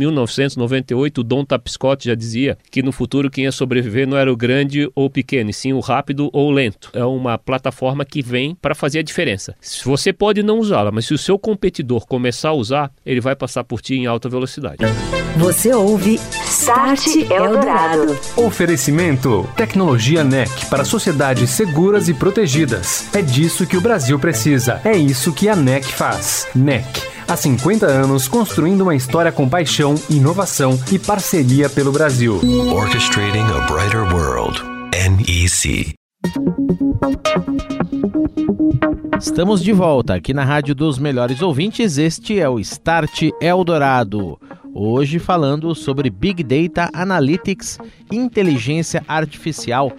1998, 0.57 1.21
o 1.21 1.25
Don 1.25 1.45
Tapscott 1.45 2.07
já 2.07 2.15
dizia 2.15 2.57
que 2.71 2.83
no 2.83 2.93
futuro 2.93 3.31
quem 3.31 3.45
ia 3.45 3.53
sobreviver 3.53 4.07
não 4.07 4.17
era 4.17 4.33
o 4.33 4.37
grande 4.37 4.91
ou 4.95 5.07
o 5.07 5.11
pequeno, 5.11 5.51
e 5.51 5.53
sim 5.53 5.73
o 5.73 5.81
rápido 5.81 6.31
ou 6.33 6.49
o 6.49 6.51
lento. 6.51 6.91
É 6.93 7.05
uma 7.05 7.39
plataforma 7.39 8.05
que 8.05 8.23
vem 8.23 8.55
para 8.55 8.75
fazer 8.75 9.01
a 9.01 9.03
diferença. 9.03 9.55
Você 9.85 10.13
pode 10.13 10.43
não 10.43 10.59
usá-la, 10.59 10.91
mas 10.91 11.07
se 11.07 11.15
o 11.15 11.19
seu 11.19 11.39
competidor 11.39 12.07
começar 12.07 12.51
a 12.51 12.55
usar, 12.55 12.91
ele 13.05 13.21
vai 13.21 13.35
passar 13.35 13.65
por 13.65 13.81
ti 13.81 13.95
em 13.95 14.07
alta 14.07 14.29
velocidade. 14.29 14.79
Você 15.37 15.73
ouve 15.73 16.21
Start 16.45 17.07
Eldorado. 17.31 18.19
Oferecimento: 18.37 19.49
Tecnologia 19.57 20.23
NEC 20.23 20.67
para 20.67 20.85
sociedades 20.85 21.51
seguras 21.51 22.09
e 22.09 22.15
protegidas. 22.15 23.09
É 23.15 23.23
disso 23.23 23.67
que 23.67 23.77
o 23.77 23.81
Brasil 23.81 24.19
precisa. 24.19 24.81
É 24.85 24.97
isso 24.97 25.33
que 25.33 25.49
a 25.49 25.57
NEC 25.57 25.85
faz. 25.85 26.47
NEC 26.55 27.13
Há 27.27 27.37
50 27.37 27.87
anos 27.87 28.29
construindo 28.29 28.83
uma 28.83 28.95
história 28.95 29.33
com 29.33 29.49
paixão, 29.49 29.95
inovação 30.11 30.79
e 30.91 30.99
parceria 30.99 31.69
pelo 31.69 31.93
Brasil. 31.93 32.41
Orchestrating 32.73 33.41
a 33.41 33.61
brighter 33.73 34.03
world. 34.15 34.61
NEC. 34.93 35.95
Estamos 39.21 39.63
de 39.63 39.73
volta 39.73 40.15
aqui 40.15 40.35
na 40.35 40.45
Rádio 40.45 40.75
dos 40.75 40.99
Melhores 40.99 41.41
Ouvintes. 41.43 41.97
Este 41.97 42.39
é 42.39 42.49
o 42.49 42.59
Start 42.59 43.31
Eldorado. 43.41 44.39
Hoje 44.75 45.19
falando 45.19 45.75
sobre 45.75 46.11
Big 46.11 46.43
Data 46.43 46.91
Analytics 46.93 47.79
inteligência 48.11 49.05
artificial. 49.07 49.93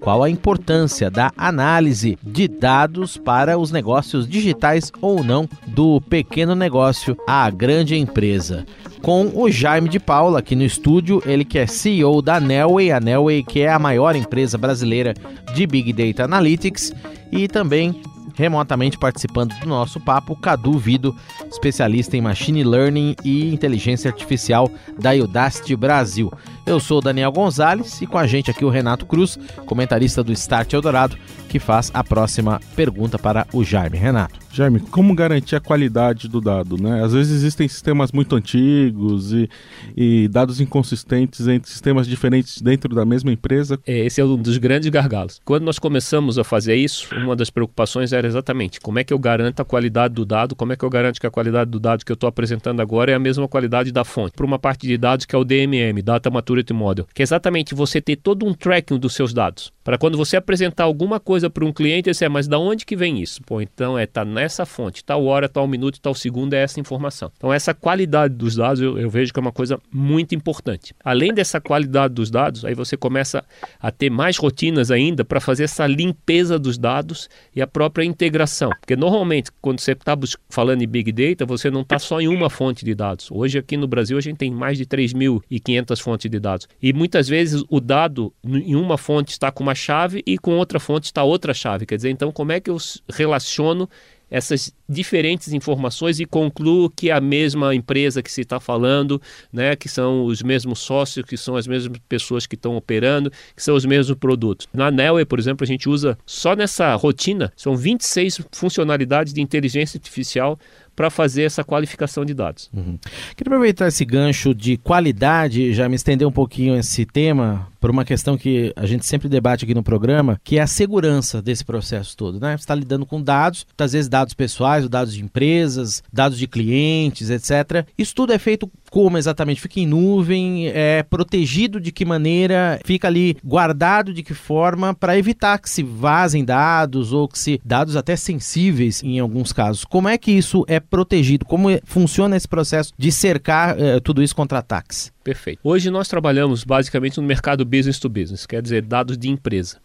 Qual 0.00 0.22
a 0.22 0.30
importância 0.30 1.10
da 1.10 1.32
análise 1.36 2.18
de 2.22 2.46
dados 2.46 3.16
para 3.16 3.58
os 3.58 3.70
negócios 3.70 4.28
digitais 4.28 4.92
ou 5.00 5.24
não 5.24 5.48
do 5.66 6.00
pequeno 6.00 6.54
negócio 6.54 7.16
à 7.26 7.48
grande 7.50 7.96
empresa? 7.96 8.64
Com 9.02 9.30
o 9.34 9.50
Jaime 9.50 9.88
de 9.88 10.00
Paula 10.00 10.40
aqui 10.40 10.56
no 10.56 10.64
estúdio, 10.64 11.22
ele 11.24 11.44
que 11.44 11.58
é 11.58 11.66
CEO 11.66 12.20
da 12.20 12.40
Nelway, 12.40 12.90
a 12.90 13.00
Nelway 13.00 13.42
que 13.42 13.60
é 13.60 13.70
a 13.70 13.78
maior 13.78 14.16
empresa 14.16 14.58
brasileira 14.58 15.14
de 15.54 15.66
Big 15.66 15.92
Data 15.92 16.24
Analytics 16.24 16.92
e 17.30 17.46
também 17.46 18.00
remotamente 18.38 18.96
participando 18.96 19.52
do 19.58 19.66
nosso 19.66 19.98
papo, 19.98 20.36
Cadu 20.36 20.78
Vido, 20.78 21.14
especialista 21.50 22.16
em 22.16 22.20
Machine 22.20 22.62
Learning 22.62 23.16
e 23.24 23.52
Inteligência 23.52 24.08
Artificial 24.08 24.70
da 24.96 25.10
Udacity 25.12 25.74
Brasil. 25.74 26.32
Eu 26.64 26.78
sou 26.78 27.00
Daniel 27.00 27.32
Gonzalez 27.32 28.00
e 28.00 28.06
com 28.06 28.16
a 28.16 28.26
gente 28.28 28.50
aqui 28.50 28.64
o 28.64 28.70
Renato 28.70 29.06
Cruz, 29.06 29.36
comentarista 29.66 30.22
do 30.22 30.32
Start 30.32 30.72
Eldorado, 30.72 31.18
que 31.48 31.58
faz 31.58 31.90
a 31.92 32.04
próxima 32.04 32.60
pergunta 32.76 33.18
para 33.18 33.44
o 33.52 33.64
Jaime. 33.64 33.98
Renato. 33.98 34.47
Jaime, 34.52 34.80
como 34.80 35.14
garantir 35.14 35.56
a 35.56 35.60
qualidade 35.60 36.28
do 36.28 36.40
dado? 36.40 36.76
Né? 36.80 37.02
Às 37.02 37.12
vezes 37.12 37.34
existem 37.34 37.68
sistemas 37.68 38.12
muito 38.12 38.34
antigos 38.34 39.32
e, 39.32 39.48
e 39.96 40.28
dados 40.28 40.60
inconsistentes 40.60 41.46
entre 41.46 41.70
sistemas 41.70 42.06
diferentes 42.06 42.60
dentro 42.60 42.94
da 42.94 43.04
mesma 43.04 43.30
empresa. 43.32 43.78
É, 43.86 43.98
esse 44.06 44.20
é 44.20 44.24
um 44.24 44.36
dos 44.36 44.56
grandes 44.58 44.88
gargalos. 44.90 45.40
Quando 45.44 45.64
nós 45.64 45.78
começamos 45.78 46.38
a 46.38 46.44
fazer 46.44 46.76
isso, 46.76 47.08
uma 47.14 47.36
das 47.36 47.50
preocupações 47.50 48.12
era 48.12 48.26
exatamente 48.26 48.80
como 48.80 48.98
é 48.98 49.04
que 49.04 49.12
eu 49.12 49.18
garanto 49.18 49.60
a 49.60 49.64
qualidade 49.64 50.14
do 50.14 50.24
dado, 50.24 50.54
como 50.56 50.72
é 50.72 50.76
que 50.76 50.84
eu 50.84 50.90
garanto 50.90 51.20
que 51.20 51.26
a 51.26 51.30
qualidade 51.30 51.70
do 51.70 51.78
dado 51.78 52.04
que 52.04 52.12
eu 52.12 52.14
estou 52.14 52.28
apresentando 52.28 52.80
agora 52.80 53.12
é 53.12 53.14
a 53.14 53.18
mesma 53.18 53.48
qualidade 53.48 53.92
da 53.92 54.04
fonte. 54.04 54.32
Para 54.32 54.46
uma 54.46 54.58
parte 54.58 54.86
de 54.86 54.96
dados 54.96 55.24
que 55.24 55.34
é 55.34 55.38
o 55.38 55.44
DMM, 55.44 56.02
Data 56.02 56.30
Maturity 56.30 56.72
Model, 56.72 57.06
que 57.14 57.22
é 57.22 57.24
exatamente 57.24 57.74
você 57.74 58.00
ter 58.00 58.16
todo 58.16 58.46
um 58.46 58.54
tracking 58.54 58.98
dos 58.98 59.14
seus 59.14 59.32
dados. 59.32 59.72
Para 59.84 59.96
quando 59.96 60.18
você 60.18 60.36
apresentar 60.36 60.84
alguma 60.84 61.18
coisa 61.18 61.48
para 61.48 61.64
um 61.64 61.72
cliente, 61.72 62.12
você 62.12 62.26
é, 62.26 62.28
mas 62.28 62.46
da 62.46 62.58
onde 62.58 62.84
que 62.84 62.94
vem 62.94 63.22
isso? 63.22 63.40
Pô, 63.42 63.60
então 63.60 63.98
é 63.98 64.06
tá 64.06 64.24
nessa 64.38 64.64
fonte, 64.64 65.04
tal 65.04 65.24
hora, 65.24 65.48
tal 65.48 65.66
minuto, 65.66 66.00
tal 66.00 66.14
segundo 66.14 66.54
é 66.54 66.62
essa 66.62 66.78
informação. 66.78 67.30
Então 67.36 67.52
essa 67.52 67.74
qualidade 67.74 68.34
dos 68.34 68.54
dados 68.54 68.80
eu, 68.80 68.96
eu 68.96 69.10
vejo 69.10 69.32
que 69.32 69.40
é 69.40 69.42
uma 69.42 69.52
coisa 69.52 69.80
muito 69.92 70.32
importante. 70.32 70.94
Além 71.04 71.34
dessa 71.34 71.60
qualidade 71.60 72.14
dos 72.14 72.30
dados, 72.30 72.64
aí 72.64 72.72
você 72.72 72.96
começa 72.96 73.44
a 73.80 73.90
ter 73.90 74.10
mais 74.10 74.36
rotinas 74.36 74.92
ainda 74.92 75.24
para 75.24 75.40
fazer 75.40 75.64
essa 75.64 75.86
limpeza 75.88 76.56
dos 76.56 76.78
dados 76.78 77.28
e 77.54 77.60
a 77.60 77.66
própria 77.66 78.04
integração. 78.04 78.70
Porque 78.80 78.94
normalmente 78.94 79.50
quando 79.60 79.80
você 79.80 79.92
está 79.92 80.16
falando 80.48 80.82
em 80.82 80.86
Big 80.86 81.10
Data, 81.10 81.44
você 81.44 81.68
não 81.68 81.80
está 81.80 81.98
só 81.98 82.20
em 82.20 82.28
uma 82.28 82.48
fonte 82.48 82.84
de 82.84 82.94
dados. 82.94 83.28
Hoje 83.32 83.58
aqui 83.58 83.76
no 83.76 83.88
Brasil 83.88 84.16
a 84.16 84.20
gente 84.20 84.36
tem 84.36 84.52
mais 84.52 84.78
de 84.78 84.86
3.500 84.86 86.00
fontes 86.00 86.30
de 86.30 86.38
dados. 86.38 86.68
E 86.80 86.92
muitas 86.92 87.26
vezes 87.26 87.64
o 87.68 87.80
dado 87.80 88.32
em 88.44 88.76
uma 88.76 88.96
fonte 88.96 89.32
está 89.32 89.50
com 89.50 89.64
uma 89.64 89.74
chave 89.74 90.22
e 90.24 90.38
com 90.38 90.56
outra 90.56 90.78
fonte 90.78 91.06
está 91.06 91.24
outra 91.24 91.52
chave. 91.52 91.86
Quer 91.86 91.96
dizer, 91.96 92.10
então 92.10 92.30
como 92.30 92.52
é 92.52 92.60
que 92.60 92.70
eu 92.70 92.76
relaciono 93.12 93.88
essas 94.30 94.74
diferentes 94.88 95.52
informações 95.52 96.20
e 96.20 96.24
concluo 96.24 96.90
que 96.90 97.10
a 97.10 97.20
mesma 97.20 97.74
empresa 97.74 98.22
que 98.22 98.30
se 98.30 98.42
está 98.42 98.60
falando, 98.60 99.20
né, 99.52 99.76
que 99.76 99.88
são 99.88 100.24
os 100.24 100.42
mesmos 100.42 100.78
sócios, 100.80 101.24
que 101.24 101.36
são 101.36 101.56
as 101.56 101.66
mesmas 101.66 101.98
pessoas 102.08 102.46
que 102.46 102.54
estão 102.54 102.76
operando, 102.76 103.30
que 103.54 103.62
são 103.62 103.74
os 103.74 103.84
mesmos 103.84 104.16
produtos. 104.18 104.66
Na 104.72 104.90
Nelway, 104.90 105.24
por 105.24 105.38
exemplo, 105.38 105.64
a 105.64 105.66
gente 105.66 105.88
usa 105.88 106.18
só 106.24 106.54
nessa 106.54 106.94
rotina, 106.94 107.52
são 107.56 107.76
26 107.76 108.42
funcionalidades 108.52 109.32
de 109.32 109.40
inteligência 109.40 109.98
artificial 109.98 110.58
para 110.98 111.10
fazer 111.10 111.44
essa 111.44 111.62
qualificação 111.62 112.24
de 112.24 112.34
dados. 112.34 112.68
Uhum. 112.74 112.98
Queria 113.36 113.50
aproveitar 113.52 113.86
esse 113.86 114.04
gancho 114.04 114.52
de 114.52 114.76
qualidade, 114.76 115.72
já 115.72 115.88
me 115.88 115.94
estender 115.94 116.26
um 116.26 116.32
pouquinho 116.32 116.76
esse 116.76 117.06
tema, 117.06 117.68
por 117.80 117.88
uma 117.88 118.04
questão 118.04 118.36
que 118.36 118.72
a 118.74 118.84
gente 118.84 119.06
sempre 119.06 119.28
debate 119.28 119.64
aqui 119.64 119.74
no 119.74 119.82
programa, 119.84 120.40
que 120.42 120.58
é 120.58 120.60
a 120.60 120.66
segurança 120.66 121.40
desse 121.40 121.64
processo 121.64 122.16
todo. 122.16 122.40
Né? 122.40 122.56
Você 122.56 122.64
está 122.64 122.74
lidando 122.74 123.06
com 123.06 123.22
dados, 123.22 123.64
às 123.78 123.92
vezes 123.92 124.08
dados 124.08 124.34
pessoais, 124.34 124.88
dados 124.88 125.14
de 125.14 125.22
empresas, 125.22 126.02
dados 126.12 126.36
de 126.36 126.48
clientes, 126.48 127.30
etc. 127.30 127.86
Isso 127.96 128.12
tudo 128.12 128.32
é 128.32 128.38
feito 128.38 128.68
como 128.90 129.18
exatamente? 129.18 129.60
Fica 129.60 129.80
em 129.80 129.86
nuvem? 129.86 130.68
É 130.68 131.02
protegido 131.02 131.80
de 131.80 131.92
que 131.92 132.04
maneira? 132.04 132.80
Fica 132.84 133.08
ali 133.08 133.36
guardado 133.44 134.12
de 134.12 134.22
que 134.22 134.34
forma 134.34 134.94
para 134.94 135.18
evitar 135.18 135.58
que 135.58 135.68
se 135.68 135.82
vazem 135.82 136.44
dados 136.44 137.12
ou 137.12 137.28
que 137.28 137.38
se 137.38 137.60
dados 137.64 137.96
até 137.96 138.16
sensíveis 138.16 139.02
em 139.02 139.18
alguns 139.18 139.52
casos. 139.52 139.84
Como 139.84 140.08
é 140.08 140.16
que 140.18 140.30
isso 140.30 140.64
é 140.68 140.80
protegido? 140.80 141.44
Como 141.44 141.70
é, 141.70 141.80
funciona 141.84 142.36
esse 142.36 142.48
processo 142.48 142.92
de 142.96 143.10
cercar 143.12 143.78
é, 143.78 144.00
tudo 144.00 144.22
isso 144.22 144.34
contra 144.34 144.58
ataques? 144.58 145.12
Perfeito. 145.22 145.60
Hoje 145.62 145.90
nós 145.90 146.08
trabalhamos 146.08 146.64
basicamente 146.64 147.20
no 147.20 147.26
mercado 147.26 147.64
business 147.64 147.98
to 147.98 148.08
business, 148.08 148.46
quer 148.46 148.62
dizer, 148.62 148.82
dados 148.82 149.18
de 149.18 149.28
empresa. 149.28 149.76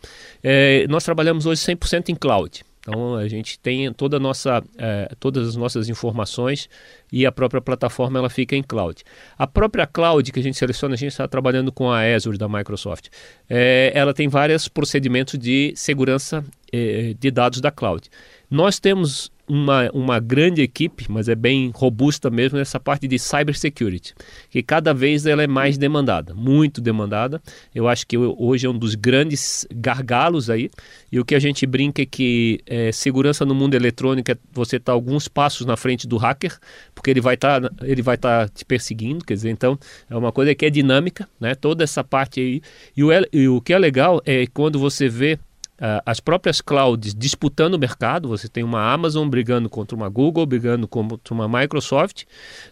É, 0.41 0.86
nós 0.88 1.03
trabalhamos 1.03 1.45
hoje 1.45 1.62
100% 1.62 2.10
em 2.10 2.15
cloud. 2.15 2.63
Então 2.83 3.15
a 3.15 3.27
gente 3.29 3.57
tem 3.57 3.91
toda 3.93 4.19
nossa, 4.19 4.61
é, 4.77 5.09
todas 5.17 5.47
as 5.47 5.55
nossas 5.55 5.87
informações 5.87 6.69
e 7.11 7.25
a 7.25 7.31
própria 7.31 7.61
plataforma 7.61 8.19
ela 8.19 8.29
fica 8.29 8.57
em 8.57 8.61
cloud. 8.61 9.03
A 9.37 9.47
própria 9.47 9.87
cloud 9.87 10.29
que 10.31 10.39
a 10.39 10.43
gente 10.43 10.57
seleciona, 10.57 10.93
a 10.93 10.97
gente 10.97 11.11
está 11.11 11.25
trabalhando 11.25 11.71
com 11.71 11.89
a 11.89 12.01
Azure 12.01 12.37
da 12.37 12.49
Microsoft. 12.49 13.07
É, 13.49 13.91
ela 13.95 14.13
tem 14.13 14.27
vários 14.27 14.67
procedimentos 14.67 15.39
de 15.39 15.73
segurança 15.77 16.43
é, 16.73 17.15
de 17.17 17.31
dados 17.31 17.61
da 17.61 17.71
cloud. 17.71 18.09
Nós 18.51 18.79
temos 18.79 19.31
uma, 19.53 19.88
uma 19.93 20.19
grande 20.19 20.63
equipe, 20.63 21.05
mas 21.07 21.29
é 21.29 21.36
bem 21.36 21.72
robusta 21.75 22.27
mesmo 22.31 22.57
nessa 22.57 22.79
parte 22.79 23.07
de 23.07 23.19
cybersecurity, 23.19 24.15
que 24.50 24.63
cada 24.63 24.95
vez 24.95 25.27
ela 25.27 25.43
é 25.43 25.48
mais 25.48 25.77
demandada, 25.77 26.33
muito 26.33 26.81
demandada. 26.81 27.39
Eu 27.74 27.88
acho 27.88 28.07
que 28.07 28.17
hoje 28.17 28.65
é 28.65 28.69
um 28.69 28.77
dos 28.77 28.95
grandes 28.95 29.67
gargalos 29.72 30.50
aí. 30.50 30.72
E 31.12 31.19
o 31.19 31.25
que 31.25 31.36
a 31.36 31.39
gente 31.39 31.67
brinca 31.67 32.01
é 32.01 32.05
que 32.05 32.62
é, 32.65 32.91
segurança 32.91 33.45
no 33.45 33.53
mundo 33.53 33.75
eletrônico 33.75 34.31
é 34.31 34.38
você 34.51 34.77
estar 34.77 34.91
tá 34.91 34.95
alguns 34.95 35.27
passos 35.27 35.67
na 35.67 35.77
frente 35.77 36.07
do 36.07 36.17
hacker, 36.17 36.57
porque 36.95 37.12
ele 37.12 37.22
vai 37.22 37.36
estar 37.36 37.62
tá, 37.62 37.69
ele 37.83 38.01
vai 38.01 38.15
estar 38.15 38.48
tá 38.48 38.51
te 38.51 38.65
perseguindo, 38.65 39.24
quer 39.24 39.36
dizer, 39.36 39.51
então 39.51 39.77
é 40.10 40.17
uma 40.17 40.31
coisa 40.31 40.55
que 40.55 40.65
é 40.65 40.69
dinâmica, 40.72 41.29
né? 41.39 41.53
Toda 41.53 41.83
essa 41.83 42.03
parte 42.03 42.39
aí. 42.39 42.62
E 42.98 43.03
o, 43.03 43.10
e 43.31 43.48
o 43.48 43.62
que 43.62 43.72
é 43.72 43.77
legal 43.77 44.19
é 44.25 44.48
quando 44.48 44.79
você 44.79 45.07
vê 45.07 45.38
as 46.05 46.19
próprias 46.21 46.61
clouds 46.61 47.13
disputando 47.13 47.73
o 47.73 47.79
mercado, 47.79 48.29
você 48.29 48.47
tem 48.47 48.63
uma 48.63 48.93
Amazon 48.93 49.27
brigando 49.27 49.69
contra 49.69 49.95
uma 49.95 50.07
Google, 50.07 50.45
brigando 50.45 50.87
contra 50.87 51.33
uma 51.33 51.47
Microsoft 51.47 52.23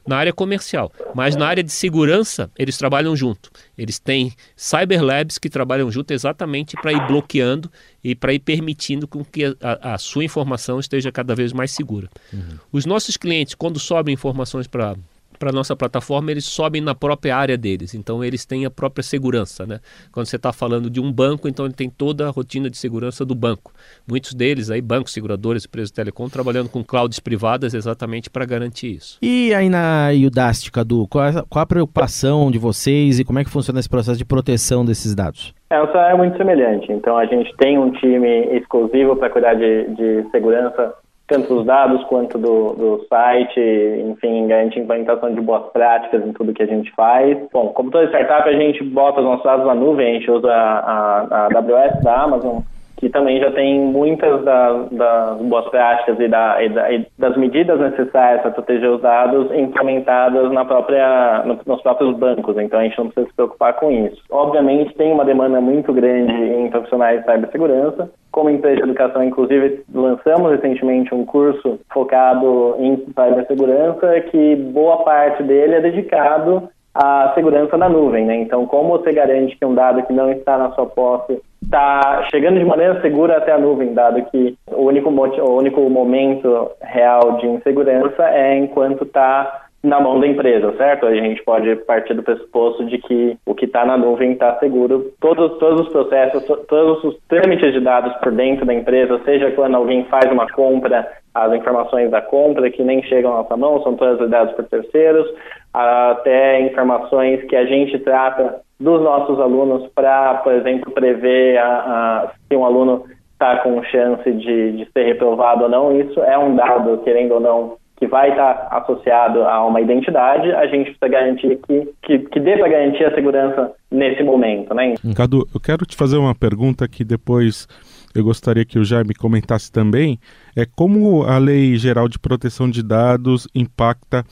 na 0.08 0.16
área 0.16 0.32
comercial. 0.32 0.92
Mas 1.14 1.36
na 1.36 1.46
área 1.46 1.62
de 1.62 1.72
segurança, 1.72 2.50
eles 2.58 2.78
trabalham 2.78 3.14
junto. 3.14 3.52
Eles 3.78 4.00
têm 4.00 4.34
Cyber 4.56 5.04
Labs 5.04 5.38
que 5.38 5.50
trabalham 5.50 5.92
junto 5.92 6.12
exatamente 6.12 6.78
para 6.78 6.94
ir 6.94 7.06
bloqueando 7.06 7.70
e 8.02 8.16
para 8.16 8.34
ir 8.34 8.40
permitindo 8.40 9.06
com 9.08 9.26
que 9.26 9.46
a, 9.62 9.94
a, 9.94 9.98
sua 9.98 10.24
informação 10.24 10.80
esteja 10.80 11.12
cada 11.12 11.36
vez 11.36 11.52
mais 11.52 11.72
segura. 11.72 12.10
Uhum. 12.32 12.58
Os 12.72 12.86
nossos 12.86 13.18
clientes, 13.18 13.56
quando 13.56 13.78
sobem 13.78 14.14
informações 14.14 14.68
para 14.68 14.96
para 15.42 15.50
a 15.50 15.52
nossa 15.54 15.76
plataforma, 15.76 16.30
eles 16.30 16.46
sobem 16.46 16.84
na 16.84 16.94
própria 16.94 17.36
área 17.36 17.58
deles. 17.58 17.96
Então, 17.96 18.24
eles 18.24 18.46
têm 18.46 18.64
a 18.64 18.70
própria 18.70 19.02
segurança. 19.02 19.66
Né? 19.66 19.80
Quando 20.12 20.28
você 20.28 20.36
está 20.36 20.54
falando 20.54 20.88
de 20.88 21.02
um 21.02 21.12
banco, 21.12 21.48
então 21.48 21.66
ele 21.66 21.74
tem 21.74 21.90
toda 21.90 22.28
a 22.28 22.30
rotina 22.30 22.70
de 22.70 22.78
segurança 22.78 23.26
do 23.26 23.34
banco. 23.34 23.74
Muitos 24.08 24.36
deles, 24.36 24.70
aí, 24.70 24.80
bancos, 24.80 25.12
seguradores, 25.12 25.66
empresas 25.66 25.90
de 25.90 25.96
telecom, 25.96 26.30
trabalhando 26.30 26.70
com 26.70 26.84
clouds 26.84 27.20
privadas 27.20 27.74
exatamente 27.74 28.30
para 28.30 28.46
garantir 28.46 28.96
isso. 28.96 29.18
E 29.20 29.52
aí 29.56 29.68
na 29.68 30.10
Udacity, 30.28 30.72
Cadu, 30.72 31.08
qual, 31.08 31.26
é, 31.26 31.44
qual 31.50 31.64
a 31.64 31.66
preocupação 31.66 32.52
de 32.52 32.60
vocês 32.60 33.20
e 33.20 33.26
como 33.26 33.40
é 33.40 33.44
que 33.44 33.50
funciona 33.50 33.80
esse 33.80 33.90
processo 33.90 34.20
de 34.20 34.26
proteção 34.26 34.86
desses 34.86 35.16
dados? 35.16 35.56
É, 35.72 35.76
é 35.76 36.14
muito 36.16 36.38
semelhante. 36.38 36.92
Então, 36.92 37.18
a 37.18 37.26
gente 37.26 37.52
tem 37.58 37.80
um 37.80 37.92
time 37.94 38.46
exclusivo 38.58 39.16
para 39.16 39.32
cuidar 39.32 39.56
de, 39.56 39.88
de 39.96 40.30
segurança 40.30 40.94
tanto 41.32 41.56
dos 41.56 41.66
dados 41.66 42.04
quanto 42.06 42.38
do, 42.38 42.74
do 42.74 43.06
site, 43.08 43.60
enfim, 44.06 44.48
garante 44.48 44.78
implementação 44.78 45.34
de 45.34 45.40
boas 45.40 45.72
práticas 45.72 46.26
em 46.26 46.34
tudo 46.34 46.54
que 46.54 46.62
a 46.62 46.68
gente 46.68 46.92
faz. 46.92 47.38
Bom, 47.54 47.70
como 47.70 47.90
toda 47.90 48.06
startup, 48.08 48.50
a 48.50 48.54
gente 48.54 48.84
bota 48.84 49.22
os 49.22 49.26
nossos 49.26 49.44
dados 49.44 49.66
na 49.66 49.74
nuvem, 49.74 50.10
a 50.10 50.20
gente 50.20 50.30
usa 50.30 50.52
a, 50.52 51.28
a 51.32 51.46
AWS 51.46 52.04
da 52.04 52.22
Amazon, 52.22 52.60
que 53.02 53.10
também 53.10 53.40
já 53.40 53.52
tem 53.52 53.80
muitas 53.80 54.44
das, 54.44 54.90
das 54.92 55.42
boas 55.42 55.68
práticas 55.70 56.20
e, 56.20 56.28
da, 56.28 56.64
e, 56.64 56.70
da, 56.70 56.92
e, 56.92 57.08
das 57.18 57.36
medidas 57.36 57.80
necessárias 57.80 58.44
para 58.44 58.52
proteger 58.52 58.92
os 58.92 59.02
dados 59.02 59.52
implementadas 59.52 60.52
na 60.52 60.64
própria, 60.64 61.42
no, 61.44 61.60
nos 61.66 61.82
próprios 61.82 62.16
bancos, 62.16 62.56
então 62.60 62.80
a 62.80 62.84
gente 62.84 62.98
não 63.00 63.08
precisa 63.08 63.28
se 63.28 63.36
preocupar 63.36 63.74
com 63.74 63.90
isso. 63.90 64.22
Obviamente 64.30 64.94
tem 64.94 65.12
uma 65.12 65.26
demanda 65.26 65.60
muito 65.60 65.92
grande 65.92 66.32
em 66.32 66.70
profissionais 66.70 67.26
de 67.26 67.32
cibersegurança, 67.32 68.12
como 68.32 68.52
empresa 68.52 68.78
de 68.78 68.84
educação, 68.84 69.24
inclusive, 69.24 69.84
lançamos 69.92 70.52
recentemente 70.52 71.14
um 71.14 71.26
curso 71.26 71.80
focado 71.92 72.76
em 72.78 72.98
cibersegurança, 72.98 74.22
que 74.30 74.56
boa 74.56 74.98
parte 75.04 75.42
dele 75.42 75.74
é 75.74 75.82
dedicado 75.82 76.70
à 76.94 77.32
segurança 77.34 77.76
na 77.78 77.90
nuvem. 77.90 78.26
Né? 78.26 78.36
Então, 78.36 78.66
como 78.68 78.90
você 78.90 79.12
garante 79.12 79.58
que 79.58 79.66
um 79.66 79.74
dado 79.74 80.04
que 80.04 80.14
não 80.14 80.32
está 80.32 80.56
na 80.58 80.72
sua 80.72 80.86
posse 80.86 81.42
está 81.64 82.28
chegando 82.30 82.60
de 82.60 82.66
maneira 82.66 83.00
segura 83.02 83.38
até 83.38 83.52
a 83.52 83.58
nuvem, 83.58 83.94
dado 83.94 84.24
que 84.26 84.56
o 84.72 84.84
único, 84.84 85.10
o 85.10 85.58
único 85.58 85.90
momento 85.90 86.72
real 86.82 87.38
de 87.38 87.48
insegurança 87.48 88.24
é 88.30 88.58
enquanto 88.58 89.04
está 89.04 89.62
na 89.84 90.00
mão 90.00 90.20
da 90.20 90.28
empresa, 90.28 90.76
certo? 90.78 91.08
A 91.08 91.16
gente 91.16 91.42
pode 91.44 91.76
partir 91.78 92.14
do 92.14 92.22
pressuposto 92.22 92.86
de 92.86 93.00
que 93.00 93.38
o 93.46 93.56
que 93.56 93.66
está 93.66 93.84
na 93.84 93.98
nuvem 93.98 94.34
está 94.34 94.60
seguro. 94.60 95.12
Todos, 95.20 95.58
todos 95.58 95.88
os 95.88 95.90
processos, 95.90 96.44
todos 96.68 97.04
os 97.04 97.18
trâmites 97.28 97.74
de 97.74 97.80
dados 97.80 98.14
por 98.18 98.32
dentro 98.32 98.66
da 98.66 98.74
empresa, 98.74 99.20
seja 99.26 99.50
quando 99.52 99.76
alguém 99.76 100.06
faz 100.06 100.32
uma 100.32 100.48
compra, 100.52 101.08
as 101.34 101.52
informações 101.54 102.12
da 102.12 102.22
compra 102.22 102.70
que 102.70 102.84
nem 102.84 103.02
chegam 103.04 103.34
à 103.34 103.38
nossa 103.38 103.58
mão, 103.58 103.82
são 103.82 103.96
todas 103.96 104.30
dadas 104.30 104.54
por 104.54 104.66
terceiros, 104.66 105.28
até 105.74 106.62
informações 106.62 107.44
que 107.46 107.56
a 107.56 107.66
gente 107.66 107.98
trata 108.00 108.62
dos 108.82 109.02
nossos 109.02 109.40
alunos 109.40 109.88
para, 109.94 110.36
por 110.36 110.54
exemplo, 110.54 110.92
prever 110.92 111.58
a, 111.58 111.68
a, 111.68 112.32
se 112.48 112.56
um 112.56 112.66
aluno 112.66 113.06
está 113.34 113.58
com 113.58 113.82
chance 113.84 114.32
de, 114.32 114.72
de 114.74 114.88
ser 114.92 115.04
reprovado 115.06 115.64
ou 115.64 115.70
não. 115.70 116.00
Isso 116.00 116.20
é 116.20 116.38
um 116.38 116.56
dado, 116.56 116.98
querendo 117.04 117.36
ou 117.36 117.40
não, 117.40 117.78
que 117.98 118.08
vai 118.08 118.32
estar 118.32 118.68
associado 118.72 119.44
a 119.44 119.64
uma 119.66 119.80
identidade, 119.80 120.52
a 120.52 120.66
gente 120.66 120.92
precisa 120.92 121.08
garantir 121.08 121.60
que, 121.68 121.94
que, 122.02 122.20
que 122.20 122.40
dê 122.40 122.58
para 122.58 122.70
garantir 122.70 123.06
a 123.06 123.14
segurança 123.14 123.72
nesse 123.92 124.24
momento. 124.24 124.74
Né? 124.74 124.96
Cadu, 125.16 125.48
eu 125.54 125.60
quero 125.60 125.86
te 125.86 125.96
fazer 125.96 126.18
uma 126.18 126.34
pergunta 126.34 126.88
que 126.88 127.04
depois 127.04 127.68
eu 128.16 128.24
gostaria 128.24 128.66
que 128.66 128.80
o 128.80 128.84
Jaime 128.84 129.14
comentasse 129.14 129.72
também. 129.72 130.20
É 130.58 130.66
como 130.66 131.24
a 131.24 131.38
Lei 131.38 131.76
Geral 131.76 132.08
de 132.08 132.18
Proteção 132.18 132.70
de 132.70 132.84
Dados 132.84 133.48
impacta 133.54 134.24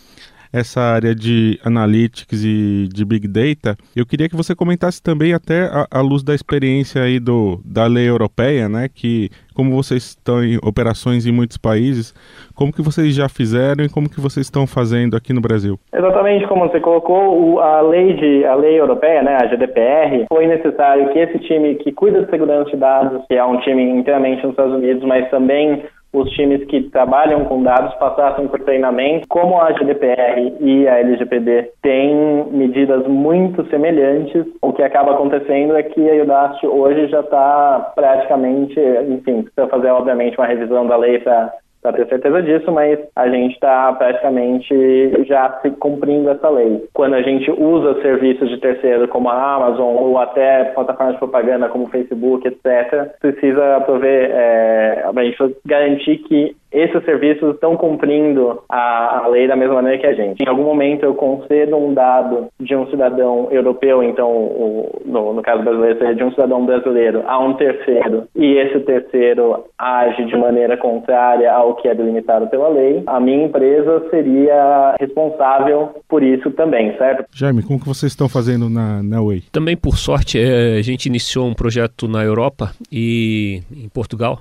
essa 0.51 0.81
área 0.81 1.13
de 1.13 1.59
analytics 1.63 2.43
e 2.43 2.87
de 2.91 3.05
big 3.05 3.27
data, 3.27 3.77
eu 3.95 4.05
queria 4.05 4.27
que 4.27 4.35
você 4.35 4.55
comentasse 4.55 5.01
também 5.01 5.33
até 5.33 5.69
à 5.91 6.01
luz 6.01 6.23
da 6.23 6.33
experiência 6.33 7.01
aí 7.01 7.19
do, 7.19 7.59
da 7.63 7.85
lei 7.85 8.09
europeia, 8.09 8.67
né, 8.67 8.87
que 8.93 9.29
como 9.55 9.75
vocês 9.75 10.03
estão 10.03 10.41
em 10.41 10.57
operações 10.63 11.27
em 11.27 11.33
muitos 11.33 11.57
países, 11.57 12.13
como 12.55 12.71
que 12.71 12.81
vocês 12.81 13.13
já 13.13 13.27
fizeram 13.27 13.83
e 13.83 13.89
como 13.89 14.09
que 14.09 14.21
vocês 14.21 14.45
estão 14.45 14.65
fazendo 14.65 15.17
aqui 15.17 15.33
no 15.33 15.41
Brasil? 15.41 15.77
Exatamente 15.93 16.47
como 16.47 16.67
você 16.67 16.79
colocou, 16.79 17.59
a 17.59 17.81
lei 17.81 18.13
de 18.13 18.45
a 18.45 18.55
lei 18.55 18.79
europeia, 18.79 19.21
né, 19.21 19.35
a 19.35 19.47
GDPR, 19.47 20.25
foi 20.29 20.47
necessário 20.47 21.11
que 21.11 21.19
esse 21.19 21.39
time 21.39 21.75
que 21.75 21.91
cuida 21.91 22.23
de 22.23 22.29
segurança 22.29 22.71
de 22.71 22.77
dados, 22.77 23.21
que 23.27 23.35
é 23.35 23.43
um 23.43 23.59
time 23.59 23.83
inteiramente 23.83 24.41
nos 24.43 24.51
Estados 24.51 24.73
Unidos, 24.73 25.03
mas 25.03 25.29
também 25.29 25.83
os 26.11 26.29
times 26.31 26.65
que 26.65 26.83
trabalham 26.89 27.45
com 27.45 27.61
dados 27.61 27.93
passassem 27.95 28.47
por 28.47 28.59
treinamento. 28.61 29.27
Como 29.27 29.59
a 29.61 29.71
GDPR 29.71 30.55
e 30.59 30.87
a 30.87 30.99
LGPD 30.99 31.71
têm 31.81 32.45
medidas 32.51 33.05
muito 33.07 33.65
semelhantes, 33.69 34.45
o 34.61 34.73
que 34.73 34.81
acaba 34.81 35.11
acontecendo 35.11 35.75
é 35.75 35.83
que 35.83 36.09
a 36.09 36.23
Udacity 36.23 36.67
hoje 36.67 37.07
já 37.07 37.19
está 37.19 37.91
praticamente, 37.95 38.79
enfim, 39.09 39.43
precisa 39.43 39.67
fazer 39.67 39.89
obviamente 39.89 40.37
uma 40.37 40.47
revisão 40.47 40.87
da 40.87 40.97
lei 40.97 41.19
para 41.19 41.53
para 41.81 41.93
ter 41.93 42.07
certeza 42.07 42.41
disso, 42.41 42.71
mas 42.71 42.99
a 43.15 43.27
gente 43.29 43.53
está 43.53 43.93
praticamente 43.93 45.25
já 45.25 45.59
se 45.61 45.71
cumprindo 45.71 46.29
essa 46.29 46.49
lei. 46.49 46.83
Quando 46.93 47.15
a 47.15 47.21
gente 47.21 47.49
usa 47.51 48.01
serviços 48.01 48.49
de 48.49 48.57
terceiro 48.57 49.07
como 49.07 49.29
a 49.29 49.55
Amazon 49.55 49.95
ou 49.95 50.17
até 50.17 50.65
plataformas 50.65 51.13
de 51.13 51.19
propaganda 51.19 51.69
como 51.69 51.85
o 51.85 51.89
Facebook, 51.89 52.47
etc., 52.47 53.11
precisa 53.19 53.81
prover, 53.85 54.29
é, 54.31 55.05
a 55.05 55.23
gente 55.23 55.55
garantir 55.65 56.17
que 56.19 56.55
esses 56.71 57.03
serviços 57.03 57.55
estão 57.55 57.75
cumprindo 57.75 58.61
a, 58.69 59.23
a, 59.23 59.27
lei 59.27 59.47
da 59.47 59.55
mesma 59.55 59.75
maneira 59.75 59.97
que 59.97 60.07
a 60.07 60.13
gente. 60.13 60.43
Em 60.43 60.47
algum 60.47 60.63
momento 60.63 61.03
eu 61.03 61.13
concedo 61.13 61.75
um 61.75 61.93
dado 61.93 62.47
de 62.59 62.75
um 62.75 62.87
cidadão 62.89 63.47
europeu, 63.51 64.03
então 64.03 64.29
o, 64.29 65.01
no, 65.05 65.33
no, 65.33 65.41
caso 65.41 65.63
brasileiro 65.63 65.97
seria 65.97 66.15
de 66.15 66.23
um 66.23 66.31
cidadão 66.31 66.65
brasileiro 66.65 67.23
a 67.25 67.39
um 67.39 67.53
terceiro, 67.53 68.27
e 68.35 68.53
esse 68.57 68.79
terceiro 68.81 69.65
age 69.77 70.25
de 70.25 70.37
maneira 70.37 70.77
contrária 70.77 71.51
ao 71.51 71.75
que 71.75 71.87
é 71.87 71.95
delimitado 71.95 72.47
pela 72.47 72.69
lei, 72.69 73.03
a 73.07 73.19
minha 73.19 73.45
empresa 73.45 74.07
seria 74.09 74.95
responsável 74.99 75.89
por 76.07 76.23
isso 76.23 76.51
também, 76.51 76.95
certo? 76.97 77.25
Jaime, 77.33 77.63
como 77.63 77.79
que 77.79 77.87
vocês 77.87 78.11
estão 78.11 78.29
fazendo 78.29 78.69
na, 78.69 79.01
na 79.01 79.21
Way? 79.21 79.43
Também, 79.51 79.75
por 79.75 79.97
sorte, 79.97 80.39
é, 80.39 80.77
a 80.77 80.81
gente 80.81 81.07
iniciou 81.07 81.47
um 81.47 81.53
projeto 81.53 82.07
na 82.07 82.23
Europa 82.23 82.71
e 82.91 83.61
em 83.71 83.89
Portugal, 83.89 84.39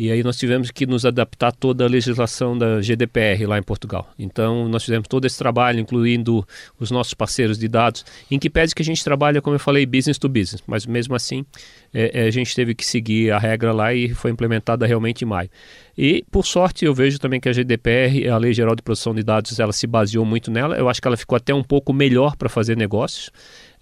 e 0.00 0.10
aí 0.10 0.22
nós 0.22 0.38
tivemos 0.38 0.70
que 0.70 0.86
nos 0.86 1.04
adaptar 1.04 1.52
toda 1.52 1.84
a 1.84 1.86
legislação 1.86 2.56
da 2.56 2.80
GDPR 2.80 3.44
lá 3.44 3.58
em 3.58 3.62
Portugal. 3.62 4.08
Então 4.18 4.66
nós 4.66 4.82
fizemos 4.82 5.06
todo 5.06 5.26
esse 5.26 5.36
trabalho, 5.36 5.78
incluindo 5.78 6.42
os 6.78 6.90
nossos 6.90 7.12
parceiros 7.12 7.58
de 7.58 7.68
dados, 7.68 8.06
em 8.30 8.38
que 8.38 8.48
pede 8.48 8.74
que 8.74 8.80
a 8.80 8.84
gente 8.84 9.04
trabalha, 9.04 9.42
como 9.42 9.56
eu 9.56 9.60
falei, 9.60 9.84
business 9.84 10.16
to 10.16 10.26
business, 10.26 10.62
mas 10.66 10.86
mesmo 10.86 11.14
assim 11.14 11.44
é, 11.92 12.22
é, 12.22 12.26
a 12.26 12.30
gente 12.30 12.54
teve 12.54 12.74
que 12.74 12.82
seguir 12.82 13.30
a 13.30 13.38
regra 13.38 13.74
lá 13.74 13.92
e 13.92 14.14
foi 14.14 14.30
implementada 14.30 14.86
realmente 14.86 15.20
em 15.20 15.28
maio. 15.28 15.50
E 15.98 16.24
por 16.30 16.46
sorte 16.46 16.86
eu 16.86 16.94
vejo 16.94 17.18
também 17.18 17.38
que 17.38 17.50
a 17.50 17.52
GDPR, 17.52 18.26
a 18.32 18.38
Lei 18.38 18.54
Geral 18.54 18.74
de 18.74 18.80
Proteção 18.80 19.14
de 19.14 19.22
Dados, 19.22 19.60
ela 19.60 19.70
se 19.70 19.86
baseou 19.86 20.24
muito 20.24 20.50
nela. 20.50 20.76
Eu 20.76 20.88
acho 20.88 20.98
que 20.98 21.08
ela 21.08 21.16
ficou 21.18 21.36
até 21.36 21.52
um 21.52 21.62
pouco 21.62 21.92
melhor 21.92 22.36
para 22.36 22.48
fazer 22.48 22.74
negócios. 22.74 23.30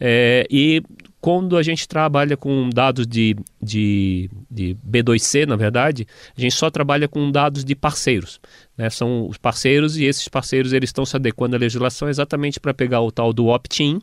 É, 0.00 0.44
e 0.50 0.82
quando 1.20 1.56
a 1.56 1.62
gente 1.62 1.88
trabalha 1.88 2.36
com 2.36 2.70
dados 2.70 3.06
de, 3.06 3.36
de, 3.60 4.30
de, 4.50 4.76
B2C, 4.88 5.46
na 5.46 5.56
verdade, 5.56 6.06
a 6.36 6.40
gente 6.40 6.54
só 6.54 6.70
trabalha 6.70 7.08
com 7.08 7.30
dados 7.30 7.64
de 7.64 7.74
parceiros. 7.74 8.40
Né? 8.76 8.88
São 8.88 9.28
os 9.28 9.36
parceiros 9.36 9.96
e 9.96 10.04
esses 10.04 10.28
parceiros 10.28 10.72
eles 10.72 10.88
estão 10.88 11.04
se 11.04 11.16
adequando 11.16 11.56
à 11.56 11.58
legislação 11.58 12.08
exatamente 12.08 12.60
para 12.60 12.72
pegar 12.72 13.00
o 13.00 13.10
tal 13.10 13.32
do 13.32 13.46
opt-in, 13.46 14.00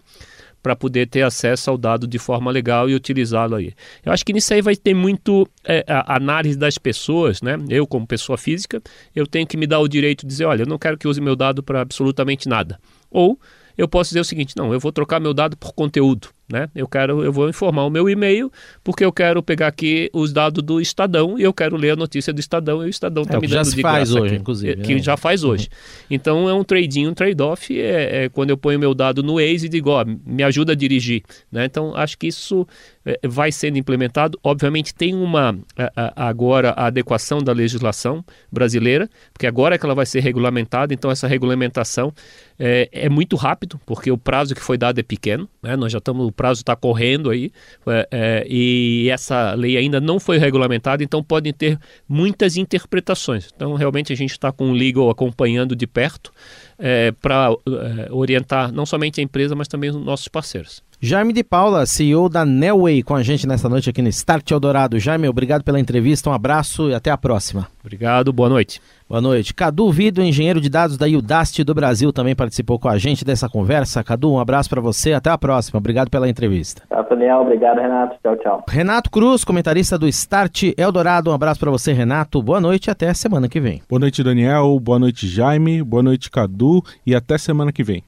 para 0.62 0.76
poder 0.76 1.08
ter 1.08 1.22
acesso 1.22 1.70
ao 1.70 1.78
dado 1.78 2.08
de 2.08 2.18
forma 2.18 2.52
legal 2.52 2.90
e 2.90 2.96
utilizá-lo 2.96 3.56
aí. 3.56 3.74
Eu 4.04 4.12
acho 4.12 4.26
que 4.26 4.34
nisso 4.34 4.54
aí 4.54 4.62
vai 4.62 4.76
ter 4.76 4.96
muito 4.96 5.48
é, 5.64 5.86
análise 5.88 6.58
das 6.58 6.78
pessoas, 6.78 7.40
né? 7.42 7.56
Eu, 7.70 7.86
como 7.86 8.06
pessoa 8.08 8.36
física, 8.36 8.82
eu 9.16 9.28
tenho 9.28 9.46
que 9.46 9.56
me 9.56 9.68
dar 9.68 9.80
o 9.80 9.88
direito 9.88 10.22
de 10.22 10.28
dizer, 10.28 10.46
olha, 10.46 10.64
eu 10.64 10.68
não 10.68 10.80
quero 10.80 10.98
que 10.98 11.08
use 11.08 11.22
meu 11.22 11.36
dado 11.36 11.62
para 11.62 11.82
absolutamente 11.82 12.50
nada. 12.50 12.80
Ou 13.12 13.40
eu 13.78 13.88
posso 13.88 14.10
dizer 14.10 14.22
o 14.22 14.26
seguinte, 14.26 14.56
não, 14.58 14.74
eu 14.74 14.80
vou 14.80 14.92
trocar 14.92 15.20
meu 15.20 15.34
dado 15.34 15.56
por 15.56 15.72
conteúdo. 15.72 16.30
Né? 16.48 16.70
Eu 16.76 16.88
quero, 16.88 17.24
eu 17.24 17.34
vou 17.34 17.50
informar 17.50 17.86
o 17.86 17.90
meu 17.90 18.08
e-mail 18.08 18.52
porque 18.84 19.04
eu 19.04 19.12
quero 19.12 19.42
pegar 19.42 19.66
aqui 19.66 20.12
os 20.14 20.32
dados 20.32 20.64
do 20.64 20.80
Estadão 20.80 21.40
e 21.40 21.42
eu 21.42 21.52
quero 21.52 21.76
ler 21.76 21.92
a 21.92 21.96
notícia 21.96 22.32
do 22.32 22.40
Estadão 22.40 22.84
e 22.84 22.86
o 22.86 22.90
Estadão 22.90 23.24
está 23.24 23.38
é, 23.38 23.40
me 23.40 23.48
dando 23.48 23.56
já 23.56 23.66
se 23.66 23.76
de 23.76 23.82
faz 23.82 24.12
hoje, 24.12 24.28
aqui, 24.28 24.36
inclusive. 24.36 24.82
Que 24.84 24.94
né? 24.94 25.02
já 25.02 25.18
faz 25.18 25.44
hoje. 25.44 25.70
Uhum. 25.72 26.06
Então 26.12 26.48
é 26.48 26.54
um 26.54 26.64
trading, 26.64 27.08
um 27.08 27.16
trade-off 27.16 27.80
é, 27.80 28.26
é, 28.26 28.30
quando 28.30 28.52
eu 28.52 28.58
ponho 28.58 28.78
meu 28.78 28.94
dado 28.94 29.24
no 29.24 29.36
Waze 29.36 29.66
e 29.66 29.70
digo, 29.70 29.90
ó, 29.90 30.06
me 30.06 30.44
ajuda 30.44 30.74
a 30.74 30.76
dirigir. 30.76 31.24
Né? 31.52 31.66
Então 31.66 31.96
acho 31.96 32.16
que 32.16 32.28
isso 32.28 32.68
é, 33.04 33.20
vai 33.28 33.52
sendo 33.52 33.80
implementado. 33.80 34.40
Obviamente 34.44 34.94
tem 34.94 35.16
uma 35.16 35.58
a, 35.76 35.92
a, 35.96 36.30
agora 36.30 36.72
a 36.72 36.86
adequação 36.86 37.40
da 37.40 37.54
legislação 37.54 38.24
brasileira, 38.52 39.10
porque 39.34 39.48
agora 39.48 39.74
é 39.74 39.78
que 39.80 39.86
ela 39.86 39.96
vai 39.96 40.06
ser 40.06 40.20
regulamentada. 40.20 40.94
Então 40.94 41.10
essa 41.10 41.28
regulamentação 41.28 42.14
é, 42.60 42.88
é 42.92 43.10
muito 43.10 43.36
rápido, 43.36 43.80
porque 43.86 44.12
o 44.12 44.18
prazo 44.18 44.54
que 44.54 44.62
foi 44.62 44.78
dado 44.78 45.00
é 45.00 45.04
pequeno. 45.04 45.50
Né? 45.66 45.76
Nós 45.76 45.92
já 45.92 45.98
estamos 45.98 46.32
prazo 46.32 46.62
está 46.62 46.76
correndo 46.76 47.32
aí 47.32 47.52
é, 47.88 48.08
é, 48.12 48.48
e 48.48 49.10
essa 49.10 49.56
lei 49.56 49.78
ainda 49.78 50.00
não 50.00 50.20
foi 50.20 50.38
regulamentada, 50.38 51.04
então 51.04 51.24
podem 51.24 51.52
ter 51.52 51.80
muitas 52.08 52.56
interpretações. 52.56 53.50
Então, 53.56 53.74
realmente, 53.74 54.14
a 54.14 54.16
gente 54.16 54.32
está 54.32 54.52
com 54.52 54.70
o 54.70 54.74
legal 54.74 55.10
acompanhando 55.10 55.76
de 55.76 55.88
perto 55.88 56.32
é, 56.78 57.12
para 57.14 57.50
é, 57.50 58.12
orientar 58.12 58.72
não 58.72 58.86
somente 58.86 59.20
a 59.20 59.24
empresa, 59.24 59.56
mas 59.56 59.68
também 59.68 59.90
os 59.90 59.96
nossos 59.96 60.28
parceiros. 60.28 60.84
Jaime 61.02 61.34
de 61.34 61.44
Paula, 61.44 61.86
CEO 61.86 62.30
da 62.30 62.46
Nelway, 62.46 63.04
com 63.04 63.16
a 63.16 63.22
gente 63.22 63.46
nessa 63.46 63.68
noite 63.68 63.90
aqui 63.90 64.02
no 64.02 64.08
Start 64.10 64.50
Eldorado. 64.50 64.98
Jaime, 64.98 65.28
obrigado 65.28 65.64
pela 65.64 65.80
entrevista, 65.80 66.30
um 66.30 66.34
abraço 66.34 66.90
e 66.90 66.94
até 66.94 67.12
a 67.12 67.18
próxima. 67.18 67.68
Obrigado, 67.84 68.32
boa 68.32 68.50
noite. 68.50 68.82
Boa 69.08 69.22
noite. 69.22 69.54
Cadu 69.54 69.92
Vido, 69.92 70.22
engenheiro 70.22 70.60
de 70.60 70.68
dados 70.68 70.98
da 70.98 71.06
Udacity 71.06 71.64
do 71.64 71.76
Brasil, 71.76 72.12
também 72.12 72.36
participou 72.36 72.80
com 72.80 72.90
a 72.90 72.98
gente 72.98 73.24
dessa 73.24 73.48
conversa. 73.48 74.04
Cadu, 74.04 74.32
um 74.32 74.40
abraço 74.40 74.70
para 74.70 74.82
você, 74.82 75.14
até 75.14 75.30
a 75.30 75.38
próxima. 75.38 75.78
Obrigado 75.78 76.10
pela 76.10 76.28
entrevista. 76.28 76.82
Tchau, 76.90 77.06
Daniel. 77.10 77.42
Obrigado, 77.42 77.78
Renato. 77.78 78.16
Tchau, 78.24 78.38
tchau. 78.38 78.64
Renato 78.68 79.12
Cruz, 79.12 79.44
comentarista 79.44 79.98
do 79.98 80.08
Start 80.08 80.72
Eldorado. 80.76 81.30
Um 81.30 81.34
abraço 81.34 81.60
para 81.60 81.70
você, 81.70 81.94
Renato. 81.94 82.42
Boa 82.42 82.60
noite 82.60 82.88
e 82.88 82.92
até 82.92 83.14
semana 83.14 83.48
que 83.48 83.60
vem. 83.60 83.82
Boa 83.88 84.00
noite, 84.00 84.24
Daniel. 84.24 84.80
Boa 84.80 84.98
noite, 84.98 85.28
Jaime. 85.28 85.84
Boa 85.84 86.02
noite, 86.02 86.32
Cadu. 86.32 86.82
E 87.06 87.14
até 87.14 87.38
semana 87.38 87.72
que 87.72 87.84
vem. 87.84 88.04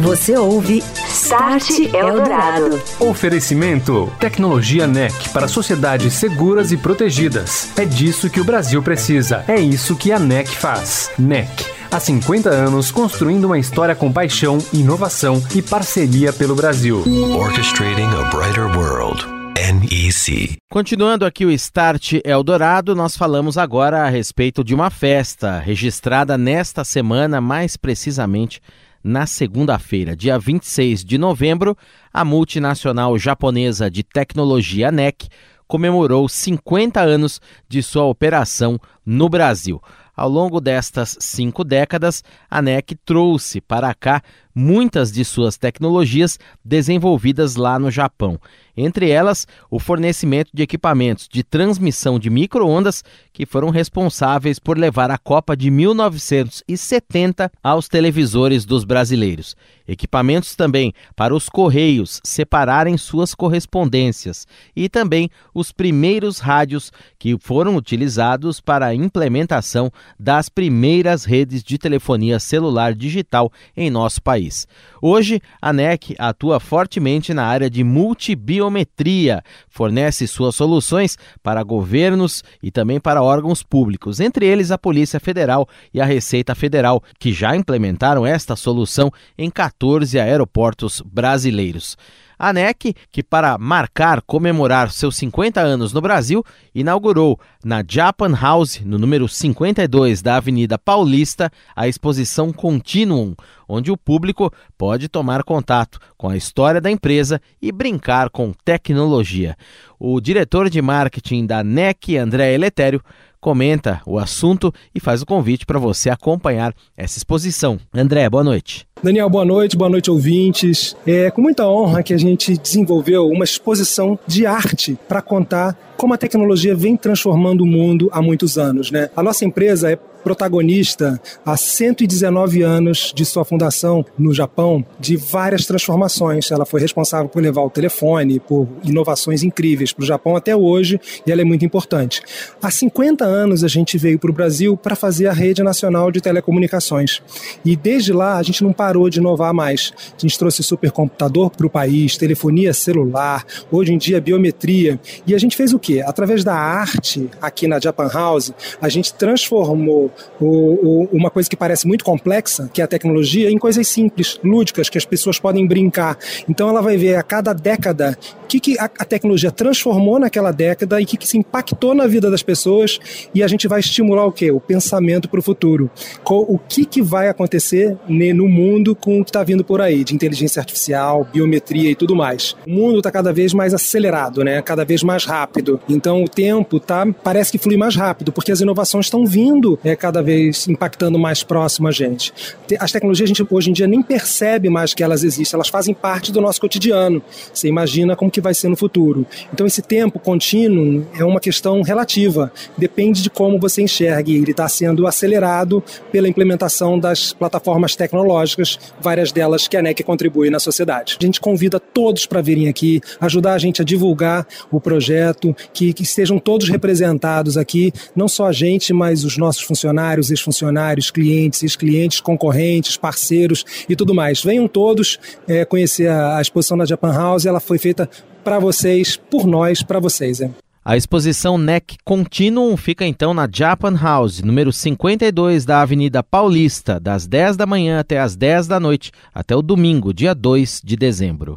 Você 0.00 0.36
ouve 0.36 0.82
Start 1.26 1.92
Eldorado. 1.92 2.80
Oferecimento: 3.00 4.12
Tecnologia 4.20 4.86
NEC 4.86 5.30
para 5.30 5.48
sociedades 5.48 6.12
seguras 6.12 6.70
e 6.70 6.76
protegidas. 6.76 7.76
É 7.76 7.84
disso 7.84 8.30
que 8.30 8.40
o 8.40 8.44
Brasil 8.44 8.80
precisa. 8.80 9.44
É 9.48 9.58
isso 9.58 9.96
que 9.96 10.12
a 10.12 10.20
NEC 10.20 10.46
faz. 10.46 11.10
NEC. 11.18 11.50
Há 11.90 11.98
50 11.98 12.48
anos 12.48 12.92
construindo 12.92 13.46
uma 13.46 13.58
história 13.58 13.96
com 13.96 14.12
paixão, 14.12 14.58
inovação 14.72 15.42
e 15.52 15.60
parceria 15.60 16.32
pelo 16.32 16.54
Brasil. 16.54 17.02
Orchestrating 17.36 18.06
a 18.06 18.30
brighter 18.30 18.66
world. 18.78 19.26
NEC. 19.56 20.56
Continuando 20.70 21.24
aqui 21.24 21.44
o 21.44 21.50
Start 21.50 22.20
Eldorado, 22.24 22.94
nós 22.94 23.16
falamos 23.16 23.58
agora 23.58 24.04
a 24.04 24.08
respeito 24.08 24.62
de 24.62 24.76
uma 24.76 24.90
festa 24.90 25.58
registrada 25.58 26.38
nesta 26.38 26.84
semana, 26.84 27.40
mais 27.40 27.76
precisamente 27.76 28.60
na 29.06 29.24
segunda-feira, 29.24 30.16
dia 30.16 30.36
26 30.36 31.04
de 31.04 31.16
novembro, 31.16 31.78
a 32.12 32.24
multinacional 32.24 33.16
japonesa 33.16 33.88
de 33.88 34.02
tecnologia 34.02 34.90
NEC 34.90 35.28
comemorou 35.68 36.28
50 36.28 37.00
anos 37.00 37.40
de 37.68 37.84
sua 37.84 38.02
operação 38.02 38.80
no 39.04 39.28
Brasil. 39.28 39.80
Ao 40.16 40.30
longo 40.30 40.62
destas 40.62 41.16
cinco 41.20 41.62
décadas, 41.62 42.24
a 42.50 42.62
NEC 42.62 42.96
trouxe 43.04 43.60
para 43.60 43.92
cá 43.92 44.22
muitas 44.54 45.12
de 45.12 45.22
suas 45.22 45.58
tecnologias 45.58 46.38
desenvolvidas 46.64 47.56
lá 47.56 47.78
no 47.78 47.90
Japão. 47.90 48.40
Entre 48.74 49.10
elas, 49.10 49.46
o 49.70 49.78
fornecimento 49.78 50.50
de 50.52 50.62
equipamentos 50.62 51.28
de 51.30 51.42
transmissão 51.42 52.18
de 52.18 52.30
microondas 52.30 53.04
que 53.32 53.44
foram 53.44 53.68
responsáveis 53.68 54.58
por 54.58 54.78
levar 54.78 55.10
a 55.10 55.18
Copa 55.18 55.54
de 55.54 55.70
1970 55.70 57.50
aos 57.62 57.88
televisores 57.88 58.64
dos 58.64 58.84
brasileiros. 58.84 59.54
Equipamentos 59.86 60.56
também 60.56 60.92
para 61.14 61.34
os 61.34 61.48
correios 61.48 62.20
separarem 62.24 62.96
suas 62.96 63.34
correspondências 63.34 64.46
e 64.74 64.88
também 64.88 65.30
os 65.54 65.70
primeiros 65.70 66.38
rádios 66.38 66.90
que 67.18 67.36
foram 67.38 67.76
utilizados 67.76 68.60
para 68.60 68.86
a 68.86 68.94
implementação 68.94 69.90
das 70.18 70.48
primeiras 70.48 71.24
redes 71.24 71.62
de 71.62 71.78
telefonia 71.78 72.38
celular 72.38 72.94
digital 72.94 73.52
em 73.76 73.90
nosso 73.90 74.22
país. 74.22 74.66
Hoje, 75.00 75.40
a 75.60 75.72
NEC 75.72 76.14
atua 76.18 76.58
fortemente 76.58 77.32
na 77.32 77.44
área 77.44 77.70
de 77.70 77.84
multibiometria, 77.84 79.42
fornece 79.68 80.26
suas 80.26 80.54
soluções 80.54 81.16
para 81.42 81.62
governos 81.62 82.42
e 82.62 82.70
também 82.70 82.98
para 82.98 83.22
órgãos 83.22 83.62
públicos, 83.62 84.20
entre 84.20 84.46
eles 84.46 84.70
a 84.70 84.78
Polícia 84.78 85.20
Federal 85.20 85.68
e 85.92 86.00
a 86.00 86.04
Receita 86.04 86.54
Federal, 86.54 87.02
que 87.18 87.32
já 87.32 87.54
implementaram 87.54 88.26
esta 88.26 88.56
solução 88.56 89.10
em 89.36 89.50
14 89.50 90.18
aeroportos 90.18 91.00
brasileiros. 91.00 91.96
A 92.38 92.52
NEC, 92.52 92.94
que 93.10 93.22
para 93.22 93.56
marcar, 93.56 94.20
comemorar 94.20 94.90
seus 94.90 95.16
50 95.16 95.60
anos 95.60 95.92
no 95.92 96.00
Brasil, 96.00 96.44
inaugurou 96.74 97.40
na 97.64 97.82
Japan 97.86 98.34
House, 98.34 98.80
no 98.84 98.98
número 98.98 99.26
52 99.26 100.20
da 100.20 100.36
Avenida 100.36 100.78
Paulista, 100.78 101.50
a 101.74 101.88
exposição 101.88 102.52
Continuum, 102.52 103.34
onde 103.68 103.90
o 103.90 103.96
público 103.96 104.52
pode 104.76 105.08
tomar 105.08 105.42
contato 105.42 105.98
com 106.16 106.28
a 106.28 106.36
história 106.36 106.80
da 106.80 106.90
empresa 106.90 107.40
e 107.60 107.72
brincar 107.72 108.28
com 108.28 108.52
tecnologia. 108.64 109.56
O 109.98 110.20
diretor 110.20 110.68
de 110.68 110.82
marketing 110.82 111.46
da 111.46 111.64
NEC, 111.64 112.18
André 112.18 112.52
Eletério, 112.52 113.02
comenta 113.40 114.02
o 114.04 114.18
assunto 114.18 114.74
e 114.94 115.00
faz 115.00 115.22
o 115.22 115.26
convite 115.26 115.64
para 115.64 115.78
você 115.78 116.10
acompanhar 116.10 116.74
essa 116.96 117.16
exposição. 117.16 117.78
André, 117.94 118.28
boa 118.28 118.44
noite. 118.44 118.86
Daniel, 119.02 119.28
boa 119.28 119.44
noite, 119.44 119.76
boa 119.76 119.90
noite, 119.90 120.10
ouvintes. 120.10 120.96
É 121.06 121.30
com 121.30 121.42
muita 121.42 121.68
honra 121.68 122.02
que 122.02 122.14
a 122.14 122.18
gente 122.18 122.56
desenvolveu 122.56 123.28
uma 123.28 123.44
exposição 123.44 124.18
de 124.26 124.46
arte 124.46 124.98
para 125.06 125.20
contar 125.20 125.76
como 125.98 126.14
a 126.14 126.18
tecnologia 126.18 126.74
vem 126.74 126.96
transformando 126.96 127.62
o 127.62 127.66
mundo 127.66 128.08
há 128.10 128.22
muitos 128.22 128.56
anos. 128.56 128.90
Né? 128.90 129.10
A 129.14 129.22
nossa 129.22 129.44
empresa 129.44 129.92
é 129.92 129.98
protagonista 130.26 131.20
há 131.44 131.56
119 131.56 132.60
anos 132.62 133.12
de 133.14 133.24
sua 133.24 133.44
fundação 133.44 134.04
no 134.18 134.34
Japão 134.34 134.84
de 134.98 135.16
várias 135.16 135.66
transformações. 135.66 136.50
Ela 136.50 136.66
foi 136.66 136.80
responsável 136.80 137.28
por 137.28 137.40
levar 137.40 137.62
o 137.62 137.70
telefone, 137.70 138.40
por 138.40 138.66
inovações 138.82 139.44
incríveis 139.44 139.92
para 139.92 140.02
o 140.02 140.06
Japão 140.06 140.34
até 140.34 140.56
hoje 140.56 141.00
e 141.24 141.30
ela 141.30 141.42
é 141.42 141.44
muito 141.44 141.64
importante. 141.64 142.22
Há 142.60 142.72
50 142.72 143.24
anos 143.24 143.62
a 143.62 143.68
gente 143.68 143.96
veio 143.96 144.18
para 144.18 144.28
o 144.28 144.34
Brasil 144.34 144.76
para 144.76 144.96
fazer 144.96 145.28
a 145.28 145.32
rede 145.32 145.62
nacional 145.62 146.10
de 146.10 146.20
telecomunicações 146.20 147.22
e 147.64 147.76
desde 147.76 148.12
lá 148.12 148.36
a 148.36 148.42
gente 148.42 148.64
não 148.64 148.72
parou 148.72 148.85
de 149.10 149.18
inovar 149.18 149.52
mais. 149.52 149.92
A 150.16 150.20
gente 150.20 150.38
trouxe 150.38 150.62
supercomputador 150.62 151.50
para 151.50 151.66
o 151.66 151.70
país, 151.70 152.16
telefonia 152.16 152.72
celular, 152.72 153.44
hoje 153.70 153.92
em 153.92 153.98
dia 153.98 154.20
biometria 154.20 154.98
e 155.26 155.34
a 155.34 155.38
gente 155.38 155.56
fez 155.56 155.72
o 155.72 155.78
quê? 155.78 156.02
Através 156.04 156.44
da 156.44 156.54
arte 156.54 157.28
aqui 157.40 157.66
na 157.66 157.78
Japan 157.78 158.08
House, 158.08 158.52
a 158.80 158.88
gente 158.88 159.12
transformou 159.14 160.10
o, 160.40 160.46
o, 160.46 161.08
uma 161.12 161.30
coisa 161.30 161.48
que 161.48 161.56
parece 161.56 161.86
muito 161.86 162.04
complexa, 162.04 162.70
que 162.72 162.80
é 162.80 162.84
a 162.84 162.88
tecnologia, 162.88 163.50
em 163.50 163.58
coisas 163.58 163.86
simples, 163.88 164.38
lúdicas, 164.42 164.88
que 164.88 164.98
as 164.98 165.04
pessoas 165.04 165.38
podem 165.38 165.66
brincar. 165.66 166.18
Então 166.48 166.68
ela 166.68 166.80
vai 166.80 166.96
ver 166.96 167.16
a 167.16 167.22
cada 167.22 167.52
década 167.52 168.16
o 168.44 168.46
que, 168.46 168.60
que 168.60 168.78
a, 168.78 168.84
a, 168.84 169.04
tecnologia 169.04 169.50
transformou 169.50 170.20
naquela 170.20 170.52
década 170.52 171.00
e 171.00 171.04
o 171.04 171.06
que, 171.06 171.16
que 171.16 171.26
se 171.26 171.36
impactou 171.36 171.94
na 171.94 172.06
vida 172.06 172.30
das 172.30 172.44
pessoas 172.44 173.00
e 173.34 173.42
a 173.42 173.48
gente 173.48 173.66
vai 173.66 173.80
estimular 173.80 174.24
o 174.24 174.30
quê? 174.30 174.52
O 174.52 174.60
pensamento 174.60 175.28
para 175.28 175.40
o 175.40 175.42
futuro. 175.42 175.90
O 176.24 176.56
que, 176.56 176.84
que 176.84 177.02
vai 177.02 177.28
acontecer 177.28 177.96
no 178.08 178.48
mundo 178.48 178.75
com 178.94 179.20
o 179.20 179.24
que 179.24 179.30
está 179.30 179.42
vindo 179.42 179.64
por 179.64 179.80
aí, 179.80 180.04
de 180.04 180.14
inteligência 180.14 180.60
artificial, 180.60 181.26
biometria 181.32 181.90
e 181.90 181.94
tudo 181.94 182.14
mais. 182.14 182.56
O 182.66 182.70
mundo 182.70 182.98
está 182.98 183.10
cada 183.10 183.32
vez 183.32 183.52
mais 183.52 183.72
acelerado, 183.72 184.42
né? 184.42 184.60
cada 184.62 184.84
vez 184.84 185.02
mais 185.02 185.24
rápido. 185.24 185.80
Então 185.88 186.24
o 186.24 186.28
tempo 186.28 186.80
tá, 186.80 187.06
parece 187.22 187.52
que 187.52 187.58
flui 187.58 187.76
mais 187.76 187.96
rápido, 187.96 188.32
porque 188.32 188.52
as 188.52 188.60
inovações 188.60 189.06
estão 189.06 189.24
vindo 189.24 189.78
é, 189.84 189.94
cada 189.96 190.22
vez 190.22 190.68
impactando 190.68 191.18
mais 191.18 191.42
próximo 191.42 191.88
a 191.88 191.92
gente. 191.92 192.32
As 192.78 192.92
tecnologias 192.92 193.26
a 193.26 193.32
gente 193.32 193.46
hoje 193.50 193.70
em 193.70 193.72
dia 193.72 193.86
nem 193.86 194.02
percebe 194.02 194.68
mais 194.68 194.94
que 194.94 195.02
elas 195.02 195.24
existem, 195.24 195.56
elas 195.56 195.68
fazem 195.68 195.94
parte 195.94 196.30
do 196.30 196.40
nosso 196.40 196.60
cotidiano. 196.60 197.22
Você 197.52 197.68
imagina 197.68 198.14
como 198.14 198.30
que 198.30 198.40
vai 198.40 198.54
ser 198.54 198.68
no 198.68 198.76
futuro. 198.76 199.26
Então 199.52 199.66
esse 199.66 199.82
tempo 199.82 200.18
contínuo 200.18 201.06
é 201.18 201.24
uma 201.24 201.40
questão 201.40 201.82
relativa, 201.82 202.52
depende 202.76 203.22
de 203.22 203.30
como 203.30 203.58
você 203.58 203.82
enxergue. 203.82 204.36
Ele 204.36 204.50
está 204.50 204.68
sendo 204.68 205.06
acelerado 205.06 205.82
pela 206.12 206.28
implementação 206.28 206.98
das 206.98 207.32
plataformas 207.32 207.96
tecnológicas, 207.96 208.65
várias 209.00 209.32
delas 209.32 209.68
que 209.68 209.76
a 209.76 209.82
NEC 209.82 210.02
contribui 210.02 210.50
na 210.50 210.58
sociedade. 210.58 211.16
A 211.20 211.24
gente 211.24 211.40
convida 211.40 211.78
todos 211.80 212.26
para 212.26 212.40
virem 212.40 212.68
aqui, 212.68 213.00
ajudar 213.20 213.54
a 213.54 213.58
gente 213.58 213.82
a 213.82 213.84
divulgar 213.84 214.46
o 214.70 214.80
projeto, 214.80 215.54
que, 215.72 215.92
que 215.92 216.02
estejam 216.02 216.38
todos 216.38 216.68
representados 216.68 217.56
aqui, 217.56 217.92
não 218.14 218.28
só 218.28 218.46
a 218.46 218.52
gente, 218.52 218.92
mas 218.92 219.24
os 219.24 219.36
nossos 219.36 219.62
funcionários 219.62 219.86
funcionários, 219.86 220.30
ex-funcionários, 220.30 221.10
clientes, 221.10 221.62
ex-clientes, 221.62 222.20
concorrentes, 222.20 222.96
parceiros 222.96 223.64
e 223.88 223.94
tudo 223.94 224.14
mais. 224.14 224.42
Venham 224.42 224.66
todos 224.66 225.18
é, 225.46 225.64
conhecer 225.64 226.08
a, 226.08 226.38
a, 226.38 226.42
exposição 226.42 226.76
da 226.76 226.84
Japan 226.84 227.12
House. 227.12 227.46
Ela 227.46 227.60
foi 227.60 227.78
feita 227.78 228.08
para 228.42 228.58
vocês, 228.58 229.16
por 229.16 229.46
nós, 229.46 229.82
para 229.82 230.00
vocês. 230.00 230.40
É. 230.40 230.65
A 230.88 230.96
exposição 230.96 231.58
NEC 231.58 231.96
Continuum 232.04 232.76
fica 232.76 233.04
então 233.04 233.34
na 233.34 233.48
Japan 233.52 233.96
House, 234.00 234.40
número 234.40 234.72
52 234.72 235.64
da 235.64 235.82
Avenida 235.82 236.22
Paulista, 236.22 237.00
das 237.00 237.26
10 237.26 237.56
da 237.56 237.66
manhã 237.66 237.98
até 237.98 238.20
as 238.20 238.36
10 238.36 238.68
da 238.68 238.78
noite, 238.78 239.10
até 239.34 239.56
o 239.56 239.62
domingo, 239.62 240.14
dia 240.14 240.32
2 240.32 240.82
de 240.84 240.94
dezembro. 240.94 241.56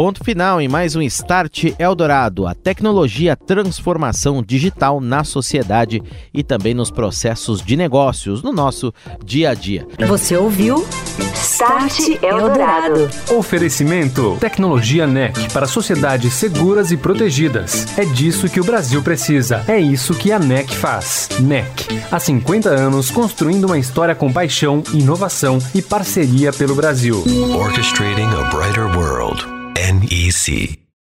Ponto 0.00 0.24
final 0.24 0.62
em 0.62 0.66
mais 0.66 0.96
um 0.96 1.02
Start 1.02 1.74
Eldorado, 1.78 2.46
a 2.46 2.54
tecnologia 2.54 3.36
transformação 3.36 4.42
digital 4.42 4.98
na 4.98 5.24
sociedade 5.24 6.02
e 6.32 6.42
também 6.42 6.72
nos 6.72 6.90
processos 6.90 7.60
de 7.60 7.76
negócios 7.76 8.42
no 8.42 8.50
nosso 8.50 8.94
dia 9.22 9.50
a 9.50 9.54
dia. 9.54 9.86
Você 10.08 10.38
ouviu? 10.38 10.86
Start 11.34 11.98
Eldorado. 12.22 13.10
Oferecimento: 13.36 14.38
Tecnologia 14.40 15.06
NEC 15.06 15.52
para 15.52 15.66
sociedades 15.66 16.32
seguras 16.32 16.90
e 16.90 16.96
protegidas. 16.96 17.86
É 17.98 18.06
disso 18.06 18.48
que 18.48 18.58
o 18.58 18.64
Brasil 18.64 19.02
precisa. 19.02 19.62
É 19.68 19.78
isso 19.78 20.14
que 20.14 20.32
a 20.32 20.38
NEC 20.38 20.74
faz. 20.74 21.28
NEC. 21.40 22.00
Há 22.10 22.18
50 22.18 22.70
anos 22.70 23.10
construindo 23.10 23.66
uma 23.66 23.76
história 23.76 24.14
com 24.14 24.32
paixão, 24.32 24.82
inovação 24.94 25.58
e 25.74 25.82
parceria 25.82 26.54
pelo 26.54 26.74
Brasil. 26.74 27.22
Orchestrating 27.54 28.30
a 28.34 28.44
brighter 28.48 28.86
world. 28.96 29.59
NEC. 29.76 30.79